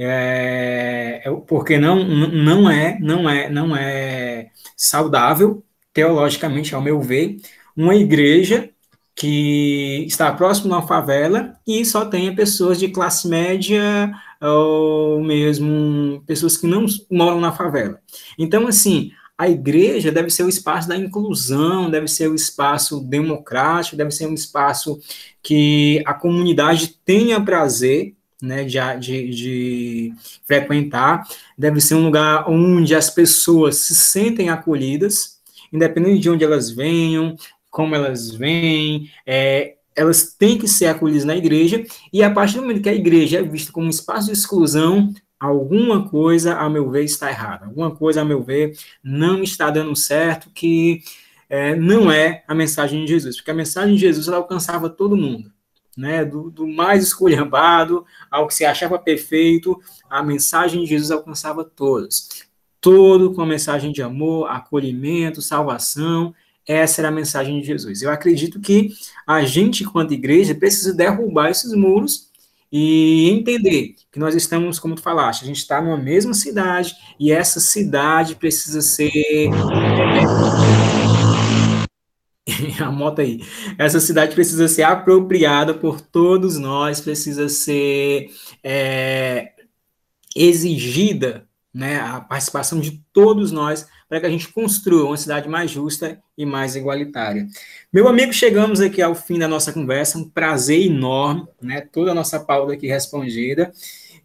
É, 0.00 1.22
é, 1.24 1.30
porque 1.48 1.76
não, 1.76 2.04
não 2.04 2.70
é 2.70 2.96
não 3.00 3.28
é 3.28 3.50
não 3.50 3.76
é 3.76 4.50
saudável 4.76 5.64
teologicamente 5.92 6.72
ao 6.72 6.80
meu 6.80 7.00
ver 7.00 7.38
uma 7.76 7.96
igreja 7.96 8.70
que 9.16 10.04
está 10.06 10.32
próximo 10.32 10.72
a 10.72 10.78
uma 10.78 10.86
favela 10.86 11.54
e 11.66 11.84
só 11.84 12.04
tenha 12.04 12.32
pessoas 12.32 12.78
de 12.78 12.88
classe 12.88 13.26
média 13.26 14.12
ou 14.40 15.20
mesmo 15.24 16.22
pessoas 16.24 16.56
que 16.56 16.68
não 16.68 16.86
moram 17.10 17.40
na 17.40 17.50
favela. 17.50 18.00
Então, 18.38 18.68
assim, 18.68 19.10
a 19.36 19.48
igreja 19.48 20.12
deve 20.12 20.30
ser 20.30 20.44
o 20.44 20.48
espaço 20.48 20.88
da 20.88 20.96
inclusão, 20.96 21.90
deve 21.90 22.06
ser 22.06 22.28
o 22.28 22.34
espaço 22.34 23.00
democrático, 23.00 23.96
deve 23.96 24.12
ser 24.12 24.26
um 24.28 24.34
espaço 24.34 25.00
que 25.42 26.02
a 26.06 26.14
comunidade 26.14 26.94
tenha 27.04 27.40
prazer 27.40 28.14
né, 28.40 28.64
de, 28.64 28.78
de, 29.00 29.30
de, 29.30 30.12
frequentar, 30.46 31.26
deve 31.56 31.80
ser 31.80 31.94
um 31.94 32.04
lugar 32.04 32.48
onde 32.48 32.94
as 32.94 33.10
pessoas 33.10 33.76
se 33.78 33.94
sentem 33.94 34.48
acolhidas 34.48 35.38
independente 35.72 36.20
de 36.20 36.30
onde 36.30 36.44
elas 36.44 36.70
venham, 36.70 37.36
como 37.70 37.94
elas 37.94 38.30
vêm, 38.30 39.10
é, 39.26 39.74
elas 39.94 40.32
têm 40.32 40.58
que 40.58 40.68
ser 40.68 40.86
acolhidas 40.86 41.24
na 41.24 41.36
igreja, 41.36 41.84
e 42.12 42.22
a 42.22 42.30
partir 42.30 42.56
do 42.56 42.62
momento 42.62 42.82
que 42.82 42.88
a 42.88 42.94
igreja 42.94 43.38
é 43.38 43.42
vista 43.42 43.72
como 43.72 43.86
um 43.86 43.90
espaço 43.90 44.26
de 44.26 44.32
exclusão, 44.32 45.12
alguma 45.38 46.08
coisa, 46.08 46.56
a 46.56 46.68
meu 46.68 46.90
ver, 46.90 47.04
está 47.04 47.30
errada. 47.30 47.66
Alguma 47.66 47.94
coisa, 47.94 48.22
a 48.22 48.24
meu 48.24 48.42
ver, 48.42 48.76
não 49.02 49.42
está 49.42 49.70
dando 49.70 49.94
certo, 49.94 50.50
que 50.50 51.02
é, 51.48 51.74
não 51.76 52.10
é 52.10 52.44
a 52.46 52.54
mensagem 52.54 53.04
de 53.04 53.12
Jesus. 53.12 53.36
Porque 53.36 53.50
a 53.50 53.54
mensagem 53.54 53.94
de 53.94 54.00
Jesus 54.00 54.26
ela 54.28 54.36
alcançava 54.36 54.88
todo 54.88 55.16
mundo. 55.16 55.52
Né, 55.98 56.24
do, 56.24 56.48
do 56.48 56.64
mais 56.64 57.02
esculhambado 57.02 58.06
ao 58.30 58.46
que 58.46 58.54
se 58.54 58.64
achava 58.64 58.96
perfeito, 59.00 59.76
a 60.08 60.22
mensagem 60.22 60.84
de 60.84 60.90
Jesus 60.90 61.10
alcançava 61.10 61.64
todos. 61.64 62.46
Todo 62.80 63.34
com 63.34 63.42
a 63.42 63.46
mensagem 63.46 63.90
de 63.90 64.00
amor, 64.00 64.48
acolhimento, 64.48 65.42
salvação. 65.42 66.32
Essa 66.64 67.00
era 67.00 67.08
a 67.08 67.10
mensagem 67.10 67.60
de 67.60 67.66
Jesus. 67.66 68.00
Eu 68.00 68.12
acredito 68.12 68.60
que 68.60 68.92
a 69.26 69.42
gente, 69.44 69.82
enquanto 69.82 70.14
igreja, 70.14 70.54
precisa 70.54 70.94
derrubar 70.94 71.50
esses 71.50 71.72
muros 71.72 72.28
e 72.70 73.30
entender 73.30 73.96
que 74.12 74.20
nós 74.20 74.36
estamos, 74.36 74.78
como 74.78 74.94
tu 74.94 75.02
falaste, 75.02 75.42
a 75.42 75.46
gente 75.46 75.56
está 75.56 75.80
numa 75.80 75.96
mesma 75.96 76.32
cidade 76.32 76.94
e 77.18 77.32
essa 77.32 77.58
cidade 77.58 78.36
precisa 78.36 78.80
ser. 78.80 79.50
a 82.80 82.90
moto 82.90 83.20
aí. 83.20 83.40
Essa 83.76 84.00
cidade 84.00 84.34
precisa 84.34 84.68
ser 84.68 84.82
apropriada 84.82 85.74
por 85.74 86.00
todos 86.00 86.58
nós, 86.58 87.00
precisa 87.00 87.48
ser 87.48 88.30
é, 88.62 89.52
exigida 90.34 91.46
né, 91.72 92.00
a 92.00 92.20
participação 92.20 92.80
de 92.80 93.02
todos 93.12 93.52
nós 93.52 93.86
para 94.08 94.20
que 94.20 94.26
a 94.26 94.30
gente 94.30 94.48
construa 94.48 95.04
uma 95.04 95.16
cidade 95.16 95.48
mais 95.48 95.70
justa 95.70 96.18
e 96.36 96.46
mais 96.46 96.74
igualitária. 96.74 97.46
Meu 97.92 98.08
amigo, 98.08 98.32
chegamos 98.32 98.80
aqui 98.80 99.02
ao 99.02 99.14
fim 99.14 99.38
da 99.38 99.46
nossa 99.46 99.72
conversa, 99.72 100.18
um 100.18 100.28
prazer 100.28 100.86
enorme, 100.86 101.46
né, 101.60 101.82
toda 101.82 102.12
a 102.12 102.14
nossa 102.14 102.40
pauta 102.40 102.72
aqui 102.72 102.86
respondida, 102.86 103.70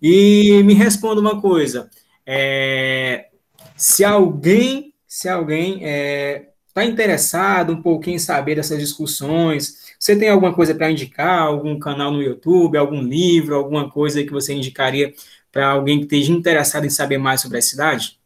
e 0.01 0.63
me 0.63 0.73
responda 0.73 1.19
uma 1.19 1.41
coisa, 1.41 1.89
é, 2.25 3.27
se 3.75 4.03
alguém, 4.03 4.93
se 5.05 5.27
alguém 5.27 5.79
é, 5.83 6.52
tá 6.73 6.83
interessado 6.83 7.73
um 7.73 7.81
pouquinho 7.81 8.15
em 8.15 8.19
saber 8.19 8.55
dessas 8.55 8.79
discussões, 8.79 9.95
você 9.99 10.17
tem 10.17 10.29
alguma 10.29 10.53
coisa 10.53 10.73
para 10.73 10.91
indicar, 10.91 11.43
algum 11.43 11.77
canal 11.79 12.12
no 12.12 12.21
YouTube, 12.21 12.77
algum 12.77 13.01
livro, 13.01 13.55
alguma 13.55 13.89
coisa 13.89 14.23
que 14.23 14.31
você 14.31 14.53
indicaria 14.53 15.13
para 15.51 15.69
alguém 15.69 15.99
que 15.99 16.05
esteja 16.05 16.33
interessado 16.33 16.86
em 16.86 16.89
saber 16.89 17.17
mais 17.17 17.41
sobre 17.41 17.59
a 17.59 17.62
cidade? 17.62 18.19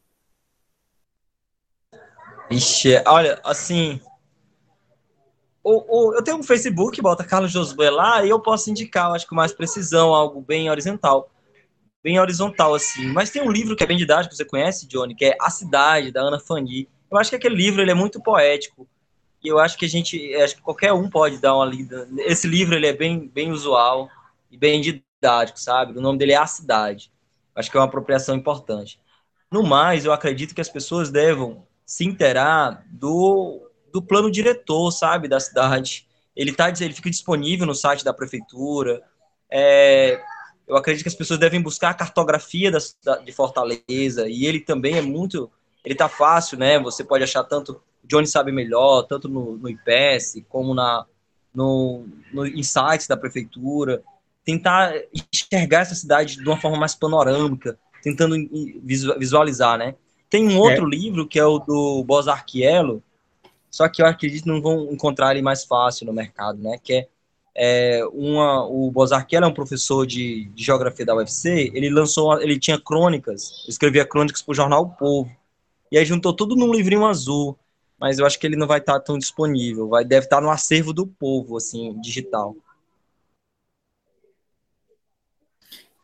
Ixi, 2.49 3.03
olha, 3.05 3.39
assim. 3.43 3.99
O, 5.61 6.09
o, 6.09 6.15
eu 6.15 6.23
tenho 6.23 6.37
um 6.37 6.43
Facebook, 6.43 7.01
bota 7.01 7.25
Carlos 7.25 7.51
Josué 7.51 7.89
lá, 7.89 8.23
e 8.25 8.29
eu 8.29 8.39
posso 8.39 8.69
indicar, 8.69 9.11
acho 9.11 9.27
que 9.27 9.35
mais 9.35 9.51
precisão, 9.51 10.13
algo 10.13 10.39
bem 10.39 10.69
horizontal. 10.69 11.29
Bem 12.01 12.17
horizontal, 12.19 12.73
assim. 12.73 13.07
Mas 13.07 13.29
tem 13.29 13.41
um 13.41 13.51
livro 13.51 13.75
que 13.75 13.83
é 13.83 13.87
bem 13.87 13.97
didático, 13.97 14.33
você 14.33 14.45
conhece, 14.45 14.87
Johnny, 14.87 15.13
que 15.13 15.25
é 15.25 15.35
A 15.41 15.49
Cidade, 15.49 16.09
da 16.09 16.21
Ana 16.21 16.39
Fanny. 16.39 16.87
Eu 17.09 17.17
acho 17.17 17.29
que 17.29 17.35
aquele 17.35 17.55
livro 17.55 17.81
ele 17.81 17.91
é 17.91 17.95
muito 17.95 18.21
poético. 18.21 18.87
E 19.43 19.47
eu 19.47 19.59
acho 19.59 19.77
que 19.77 19.85
a 19.85 19.89
gente, 19.89 20.33
acho 20.35 20.55
que 20.55 20.61
qualquer 20.61 20.93
um 20.93 21.09
pode 21.09 21.37
dar 21.37 21.55
uma 21.55 21.65
lida. 21.65 22.07
Esse 22.19 22.47
livro 22.47 22.75
ele 22.75 22.87
é 22.87 22.93
bem, 22.93 23.27
bem 23.27 23.51
usual 23.51 24.09
e 24.51 24.57
bem 24.57 24.81
didático, 24.81 25.59
sabe? 25.59 25.97
O 25.97 26.01
nome 26.01 26.17
dele 26.17 26.33
é 26.33 26.37
A 26.37 26.47
Cidade. 26.47 27.11
Acho 27.55 27.71
que 27.71 27.77
é 27.77 27.79
uma 27.79 27.85
apropriação 27.85 28.35
importante. 28.35 28.99
No 29.51 29.63
mais, 29.63 30.05
eu 30.05 30.11
acredito 30.11 30.53
que 30.53 30.61
as 30.61 30.69
pessoas 30.69 31.09
devam 31.09 31.65
se 31.85 32.05
inteirar 32.05 32.85
do, 32.91 33.71
do 33.93 34.01
plano 34.01 34.29
diretor, 34.29 34.91
sabe, 34.91 35.27
da 35.27 35.39
cidade. 35.39 36.05
Ele, 36.35 36.51
tá, 36.51 36.69
ele 36.69 36.93
fica 36.93 37.09
disponível 37.09 37.65
no 37.65 37.73
site 37.73 38.03
da 38.03 38.13
prefeitura. 38.13 39.01
É, 39.49 40.21
eu 40.67 40.75
acredito 40.75 41.03
que 41.03 41.09
as 41.09 41.15
pessoas 41.15 41.39
devem 41.39 41.61
buscar 41.61 41.91
a 41.91 41.93
cartografia 41.93 42.69
da, 42.69 43.17
de 43.17 43.31
Fortaleza, 43.31 44.27
e 44.27 44.45
ele 44.45 44.59
também 44.59 44.97
é 44.97 45.01
muito. 45.01 45.49
Ele 45.83 45.95
tá 45.95 46.09
fácil, 46.09 46.57
né? 46.57 46.79
Você 46.79 47.03
pode 47.03 47.23
achar 47.23 47.43
tanto. 47.43 47.81
Johnny 48.03 48.27
sabe 48.27 48.51
melhor, 48.51 49.03
tanto 49.03 49.27
no, 49.27 49.57
no 49.57 49.69
IPS, 49.69 50.43
como 50.47 50.73
na, 50.73 51.05
no, 51.53 52.05
no, 52.31 52.45
sites 52.63 53.07
da 53.07 53.17
prefeitura. 53.17 54.01
Tentar 54.45 54.93
enxergar 55.33 55.81
essa 55.81 55.95
cidade 55.95 56.37
de 56.37 56.47
uma 56.47 56.59
forma 56.59 56.77
mais 56.77 56.95
panorâmica, 56.95 57.77
tentando 58.01 58.35
visualizar, 58.83 59.77
né? 59.77 59.95
Tem 60.29 60.47
um 60.47 60.57
outro 60.57 60.85
é. 60.87 60.89
livro 60.89 61.27
que 61.27 61.39
é 61.39 61.45
o 61.45 61.59
do 61.59 62.03
Bozarquielo, 62.03 63.03
só 63.69 63.87
que 63.87 64.01
eu 64.01 64.05
acredito 64.05 64.43
que 64.43 64.49
não 64.49 64.61
vão 64.61 64.91
encontrar 64.91 65.31
ele 65.31 65.41
mais 65.41 65.63
fácil 65.63 66.05
no 66.05 66.13
mercado, 66.13 66.59
né? 66.59 66.77
Que 66.81 66.93
é, 66.93 67.07
é 67.99 68.05
uma, 68.07 68.65
o 68.65 68.91
Bozarquielo 68.91 69.45
é 69.45 69.49
um 69.49 69.53
professor 69.53 70.05
de, 70.05 70.45
de, 70.45 70.63
geografia 70.63 71.05
da 71.05 71.15
UFC, 71.15 71.71
ele 71.73 71.89
lançou, 71.89 72.39
ele 72.41 72.59
tinha 72.59 72.79
crônicas, 72.79 73.65
escrevia 73.67 74.05
crônicas 74.05 74.41
para 74.41 74.51
o 74.51 74.55
jornal 74.55 74.83
O 74.83 74.89
Povo, 74.89 75.31
e 75.91 75.97
aí 75.97 76.05
juntou 76.05 76.33
tudo 76.33 76.55
num 76.55 76.73
livrinho 76.73 77.05
azul, 77.05 77.57
mas 77.99 78.19
eu 78.19 78.25
acho 78.25 78.39
que 78.39 78.45
ele 78.45 78.55
não 78.55 78.67
vai 78.67 78.79
estar 78.79 78.99
tão 78.99 79.17
disponível, 79.17 79.87
vai, 79.87 80.05
deve 80.05 80.25
estar 80.25 80.41
no 80.41 80.49
acervo 80.49 80.93
do 80.93 81.07
povo, 81.07 81.57
assim, 81.57 81.99
digital. 82.01 82.55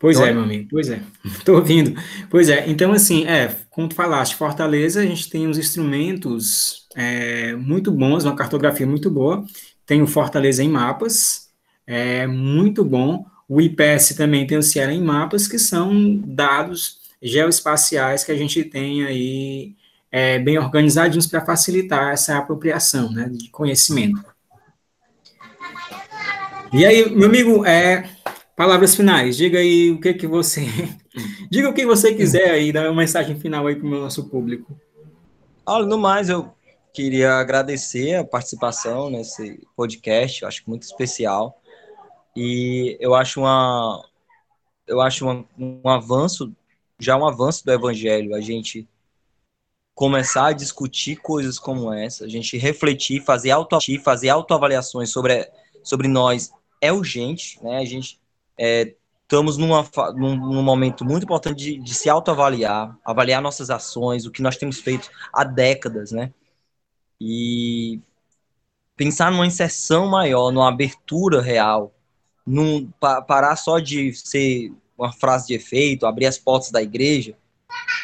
Pois 0.04 0.20
é, 0.20 0.34
meu 0.34 0.44
amigo, 0.44 0.68
pois 0.70 0.90
é. 0.90 1.02
Estou 1.24 1.56
ouvindo. 1.56 1.98
Pois 2.30 2.50
é, 2.50 2.68
então, 2.70 2.92
assim, 2.92 3.26
é, 3.26 3.56
como 3.70 3.88
tu 3.88 3.96
falaste, 3.96 4.36
Fortaleza, 4.36 5.00
a 5.00 5.06
gente 5.06 5.30
tem 5.30 5.48
uns 5.48 5.58
instrumentos 5.58 6.86
é, 6.94 7.56
muito 7.56 7.90
bons, 7.90 8.26
uma 8.26 8.36
cartografia 8.36 8.86
muito 8.86 9.10
boa. 9.10 9.46
Tem 9.86 10.02
o 10.02 10.08
Fortaleza 10.08 10.62
em 10.62 10.68
mapas, 10.68 11.50
é 11.88 12.28
muito 12.28 12.84
bom. 12.84 13.26
O 13.48 13.62
IPS 13.62 14.16
também 14.16 14.46
tem 14.46 14.58
o 14.58 14.64
Ceará 14.64 14.92
em 14.92 15.02
mapas, 15.02 15.48
que 15.48 15.58
são 15.58 16.18
dados 16.26 17.03
geoespaciais 17.24 18.24
que 18.24 18.32
a 18.32 18.38
gente 18.38 18.64
tem 18.64 19.06
aí 19.06 19.76
é, 20.12 20.38
bem 20.38 20.60
organizadinhos 20.60 21.26
para 21.26 21.46
facilitar 21.46 22.12
essa 22.12 22.38
apropriação 22.38 23.12
né, 23.12 23.30
de 23.32 23.50
conhecimento. 23.50 24.24
E 26.72 26.86
aí, 26.86 27.10
meu 27.10 27.30
amigo, 27.30 27.66
é, 27.66 28.10
Palavras 28.56 28.94
finais, 28.94 29.36
diga 29.36 29.58
aí 29.58 29.90
o 29.90 30.00
que 30.00 30.14
que 30.14 30.28
você. 30.28 30.62
diga 31.50 31.70
o 31.70 31.74
que 31.74 31.88
você 31.88 32.14
quiser 32.14 32.52
aí, 32.52 32.72
dá 32.72 32.84
uma 32.84 33.02
mensagem 33.02 33.36
final 33.36 33.66
aí 33.66 33.76
para 33.76 33.88
o 33.88 33.90
nosso 33.90 34.30
público. 34.30 34.80
Olha, 35.66 35.88
no 35.88 35.98
mais, 35.98 36.30
eu 36.30 36.54
queria 36.94 37.34
agradecer 37.34 38.14
a 38.14 38.24
participação 38.24 39.10
nesse 39.10 39.60
podcast, 39.76 40.44
eu 40.44 40.48
acho 40.48 40.62
muito 40.68 40.84
especial. 40.84 41.60
E 42.36 42.96
eu 43.00 43.16
acho 43.16 43.40
uma. 43.40 44.06
Eu 44.86 45.02
acho 45.02 45.26
uma, 45.26 45.46
um 45.58 45.90
avanço, 45.90 46.54
já 47.00 47.18
um 47.18 47.26
avanço 47.26 47.66
do 47.66 47.72
evangelho, 47.72 48.36
a 48.36 48.42
gente 48.42 48.88
começar 49.96 50.48
a 50.48 50.54
discutir 50.54 51.18
coisas 51.18 51.60
como 51.60 51.94
essa, 51.94 52.26
a 52.26 52.28
gente 52.28 52.58
refletir, 52.58 53.24
fazer 53.24 53.52
auto 53.52 53.78
fazer 54.04 54.30
autoavaliações 54.30 55.12
sobre, 55.12 55.50
sobre 55.84 56.08
nós 56.08 56.52
é 56.82 56.92
urgente, 56.92 57.64
né? 57.64 57.78
A 57.78 57.86
gente 57.86 58.20
é, 58.58 58.94
estamos 59.22 59.58
numa, 59.58 59.88
num, 60.16 60.36
num, 60.36 60.64
momento 60.64 61.06
muito 61.06 61.24
importante 61.24 61.58
de, 61.58 61.78
de 61.78 61.94
se 61.94 62.10
autoavaliar, 62.10 62.98
avaliar 63.06 63.42
nossas 63.42 63.70
ações, 63.70 64.26
o 64.26 64.32
que 64.32 64.42
nós 64.42 64.58
temos 64.58 64.80
feito 64.80 65.10
há 65.32 65.44
décadas, 65.44 66.12
né? 66.12 66.34
E 67.20 68.02
pensar 68.96 69.32
numa 69.32 69.48
inserção 69.48 70.08
maior, 70.08 70.52
numa 70.52 70.68
abertura 70.68 71.42
real, 71.42 71.94
num, 72.46 72.92
pa, 73.00 73.22
parar 73.22 73.56
só 73.56 73.80
de 73.80 74.14
ser 74.14 74.74
uma 74.98 75.12
frase 75.12 75.48
de 75.48 75.54
efeito, 75.54 76.06
abrir 76.06 76.26
as 76.26 76.38
portas 76.38 76.72
da 76.72 76.82
igreja, 76.82 77.36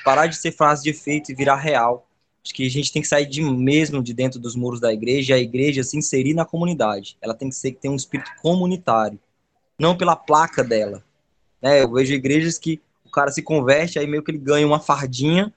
parar 0.04 0.28
de 0.28 0.36
ser 0.36 0.52
frase 0.52 0.84
de 0.84 0.90
efeito 0.90 1.32
e 1.32 1.36
virar 1.36 1.58
real. 1.58 2.08
Acho 2.44 2.54
que 2.54 2.66
a 2.66 2.70
gente 2.70 2.92
tem 2.92 3.02
que 3.02 3.08
sair 3.08 3.26
de 3.26 3.42
mesmo 3.42 4.02
de 4.02 4.14
dentro 4.14 4.40
dos 4.40 4.56
muros 4.56 4.80
da 4.80 4.92
igreja, 4.94 5.36
a 5.36 5.40
igreja 5.40 5.84
se 5.84 5.98
inserir 5.98 6.34
na 6.34 6.46
comunidade. 6.46 7.18
Ela 7.22 7.34
tem 7.34 7.50
que 7.50 7.56
ser 7.56 7.74
ter 7.74 7.90
um 7.90 7.96
espírito 7.96 8.32
comunitário 8.42 9.20
não 9.80 9.96
pela 9.96 10.16
placa 10.16 10.64
dela. 10.64 11.02
Né? 11.62 11.82
Eu 11.82 11.92
vejo 11.92 12.14
igrejas 12.14 12.58
que 12.58 12.82
o 13.06 13.10
cara 13.10 13.32
se 13.32 13.42
converte, 13.42 13.98
aí 13.98 14.06
meio 14.06 14.22
que 14.22 14.30
ele 14.30 14.38
ganha 14.38 14.68
uma 14.68 14.80
fardinha 14.80 15.54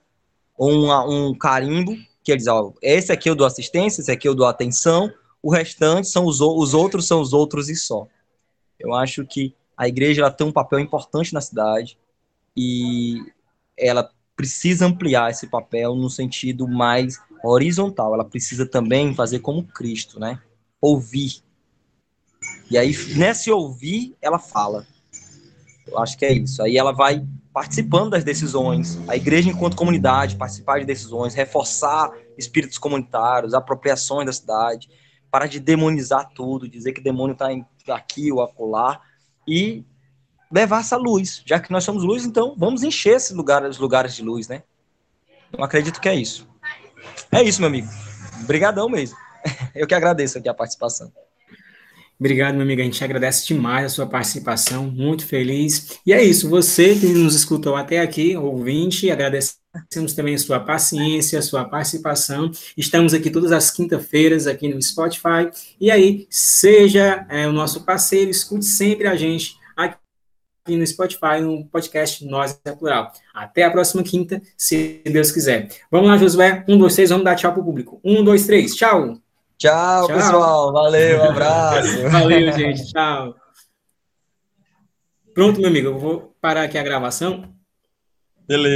ou 0.57 0.71
uma, 0.71 1.05
um 1.07 1.35
carimbo, 1.35 1.95
que 2.23 2.31
eles, 2.31 2.47
ó, 2.47 2.71
esse 2.81 3.11
aqui 3.11 3.29
eu 3.29 3.35
dou 3.35 3.45
assistência, 3.45 4.01
esse 4.01 4.11
aqui 4.11 4.27
eu 4.27 4.33
dou 4.33 4.47
atenção, 4.47 5.11
o 5.41 5.51
restante 5.51 6.07
são 6.07 6.25
os, 6.25 6.39
os 6.39 6.73
outros 6.73 7.05
são 7.05 7.19
os 7.19 7.33
outros 7.33 7.69
e 7.69 7.75
só. 7.75 8.07
Eu 8.79 8.93
acho 8.93 9.25
que 9.25 9.53
a 9.77 9.87
igreja 9.87 10.21
ela 10.21 10.31
tem 10.31 10.45
um 10.45 10.51
papel 10.51 10.79
importante 10.79 11.33
na 11.33 11.41
cidade 11.41 11.97
e 12.55 13.17
ela 13.77 14.09
precisa 14.35 14.85
ampliar 14.85 15.31
esse 15.31 15.47
papel 15.47 15.95
no 15.95 16.09
sentido 16.09 16.67
mais 16.67 17.19
horizontal. 17.43 18.13
Ela 18.13 18.25
precisa 18.25 18.65
também 18.65 19.13
fazer 19.13 19.39
como 19.39 19.63
Cristo, 19.63 20.19
né? 20.19 20.41
Ouvir, 20.81 21.43
e 22.69 22.77
aí, 22.77 22.95
nesse 23.15 23.51
ouvir, 23.51 24.15
ela 24.21 24.39
fala. 24.39 24.85
Eu 25.85 25.99
acho 25.99 26.17
que 26.17 26.25
é 26.25 26.33
isso. 26.33 26.61
Aí 26.63 26.77
ela 26.77 26.91
vai 26.91 27.25
participando 27.53 28.11
das 28.11 28.23
decisões, 28.23 28.97
a 29.07 29.15
igreja 29.15 29.47
enquanto 29.47 29.77
comunidade 29.77 30.35
participar 30.35 30.79
de 30.79 30.85
decisões, 30.85 31.35
reforçar 31.35 32.11
espíritos 32.35 32.79
comunitários, 32.79 33.53
apropriações 33.53 34.25
da 34.25 34.33
cidade, 34.33 34.89
para 35.29 35.45
de 35.45 35.59
demonizar 35.59 36.31
tudo, 36.33 36.67
dizer 36.67 36.93
que 36.93 37.01
demônio 37.01 37.33
está 37.33 37.95
aqui 37.95 38.31
ou 38.31 38.41
acolá, 38.41 38.99
e 39.47 39.83
levar 40.51 40.81
essa 40.81 40.97
luz. 40.97 41.41
Já 41.45 41.59
que 41.59 41.71
nós 41.71 41.83
somos 41.83 42.03
luz, 42.03 42.25
então 42.25 42.55
vamos 42.57 42.83
encher 42.83 43.15
esses 43.15 43.31
lugares, 43.31 43.71
os 43.71 43.77
lugares 43.79 44.15
de 44.15 44.21
luz, 44.21 44.47
né? 44.47 44.63
Eu 45.51 45.63
acredito 45.63 45.99
que 45.99 46.09
é 46.09 46.15
isso. 46.15 46.47
É 47.31 47.41
isso, 47.41 47.59
meu 47.59 47.67
amigo. 47.67 47.87
Obrigadão 48.43 48.87
mesmo. 48.89 49.17
Eu 49.75 49.87
que 49.87 49.95
agradeço 49.95 50.37
aqui 50.37 50.47
a 50.47 50.53
participação. 50.53 51.11
Obrigado, 52.23 52.53
meu 52.53 52.61
amigo. 52.61 52.79
A 52.79 52.85
gente 52.85 53.03
agradece 53.03 53.45
demais 53.45 53.85
a 53.85 53.89
sua 53.89 54.05
participação, 54.07 54.89
muito 54.89 55.27
feliz. 55.27 55.99
E 56.05 56.13
é 56.13 56.23
isso, 56.23 56.49
você 56.49 56.95
que 56.95 57.07
nos 57.07 57.35
escutou 57.35 57.75
até 57.75 57.99
aqui, 57.99 58.37
ouvinte, 58.37 59.11
agradecemos 59.11 60.13
também 60.15 60.33
a 60.33 60.37
sua 60.37 60.57
paciência, 60.61 61.37
a 61.37 61.41
sua 61.41 61.65
participação. 61.65 62.49
Estamos 62.77 63.13
aqui 63.13 63.29
todas 63.29 63.51
as 63.51 63.69
quinta-feiras 63.69 64.47
aqui 64.47 64.73
no 64.73 64.81
Spotify. 64.81 65.51
E 65.77 65.91
aí, 65.91 66.25
seja 66.29 67.25
é, 67.27 67.45
o 67.45 67.51
nosso 67.51 67.83
parceiro, 67.83 68.31
escute 68.31 68.63
sempre 68.63 69.05
a 69.05 69.17
gente 69.17 69.57
aqui 69.75 69.97
no 70.77 70.87
Spotify, 70.87 71.41
no 71.41 71.65
podcast 71.65 72.25
Nós 72.25 72.57
é 72.63 72.71
Plural. 72.71 73.11
Até 73.33 73.63
a 73.63 73.69
próxima 73.69 74.01
quinta, 74.01 74.41
se 74.55 75.01
Deus 75.03 75.29
quiser. 75.29 75.67
Vamos 75.91 76.07
lá, 76.07 76.17
Josué. 76.17 76.63
Um, 76.69 76.77
dois, 76.77 76.95
três, 76.95 77.09
vamos 77.09 77.25
dar 77.25 77.35
tchau 77.35 77.51
para 77.51 77.61
o 77.61 77.65
público. 77.65 77.99
Um, 78.01 78.23
dois, 78.23 78.45
três, 78.45 78.73
tchau! 78.75 79.22
Tchau, 79.63 80.07
tchau, 80.07 80.17
pessoal. 80.17 80.73
Valeu, 80.73 81.19
um 81.19 81.23
abraço. 81.31 82.09
Valeu, 82.09 82.51
gente. 82.51 82.91
Tchau. 82.91 83.33
Pronto, 85.33 85.61
meu 85.61 85.69
amigo. 85.69 85.87
Eu 85.87 85.97
vou 85.97 86.35
parar 86.41 86.63
aqui 86.63 86.77
a 86.77 86.83
gravação. 86.83 87.49
Beleza. 88.45 88.71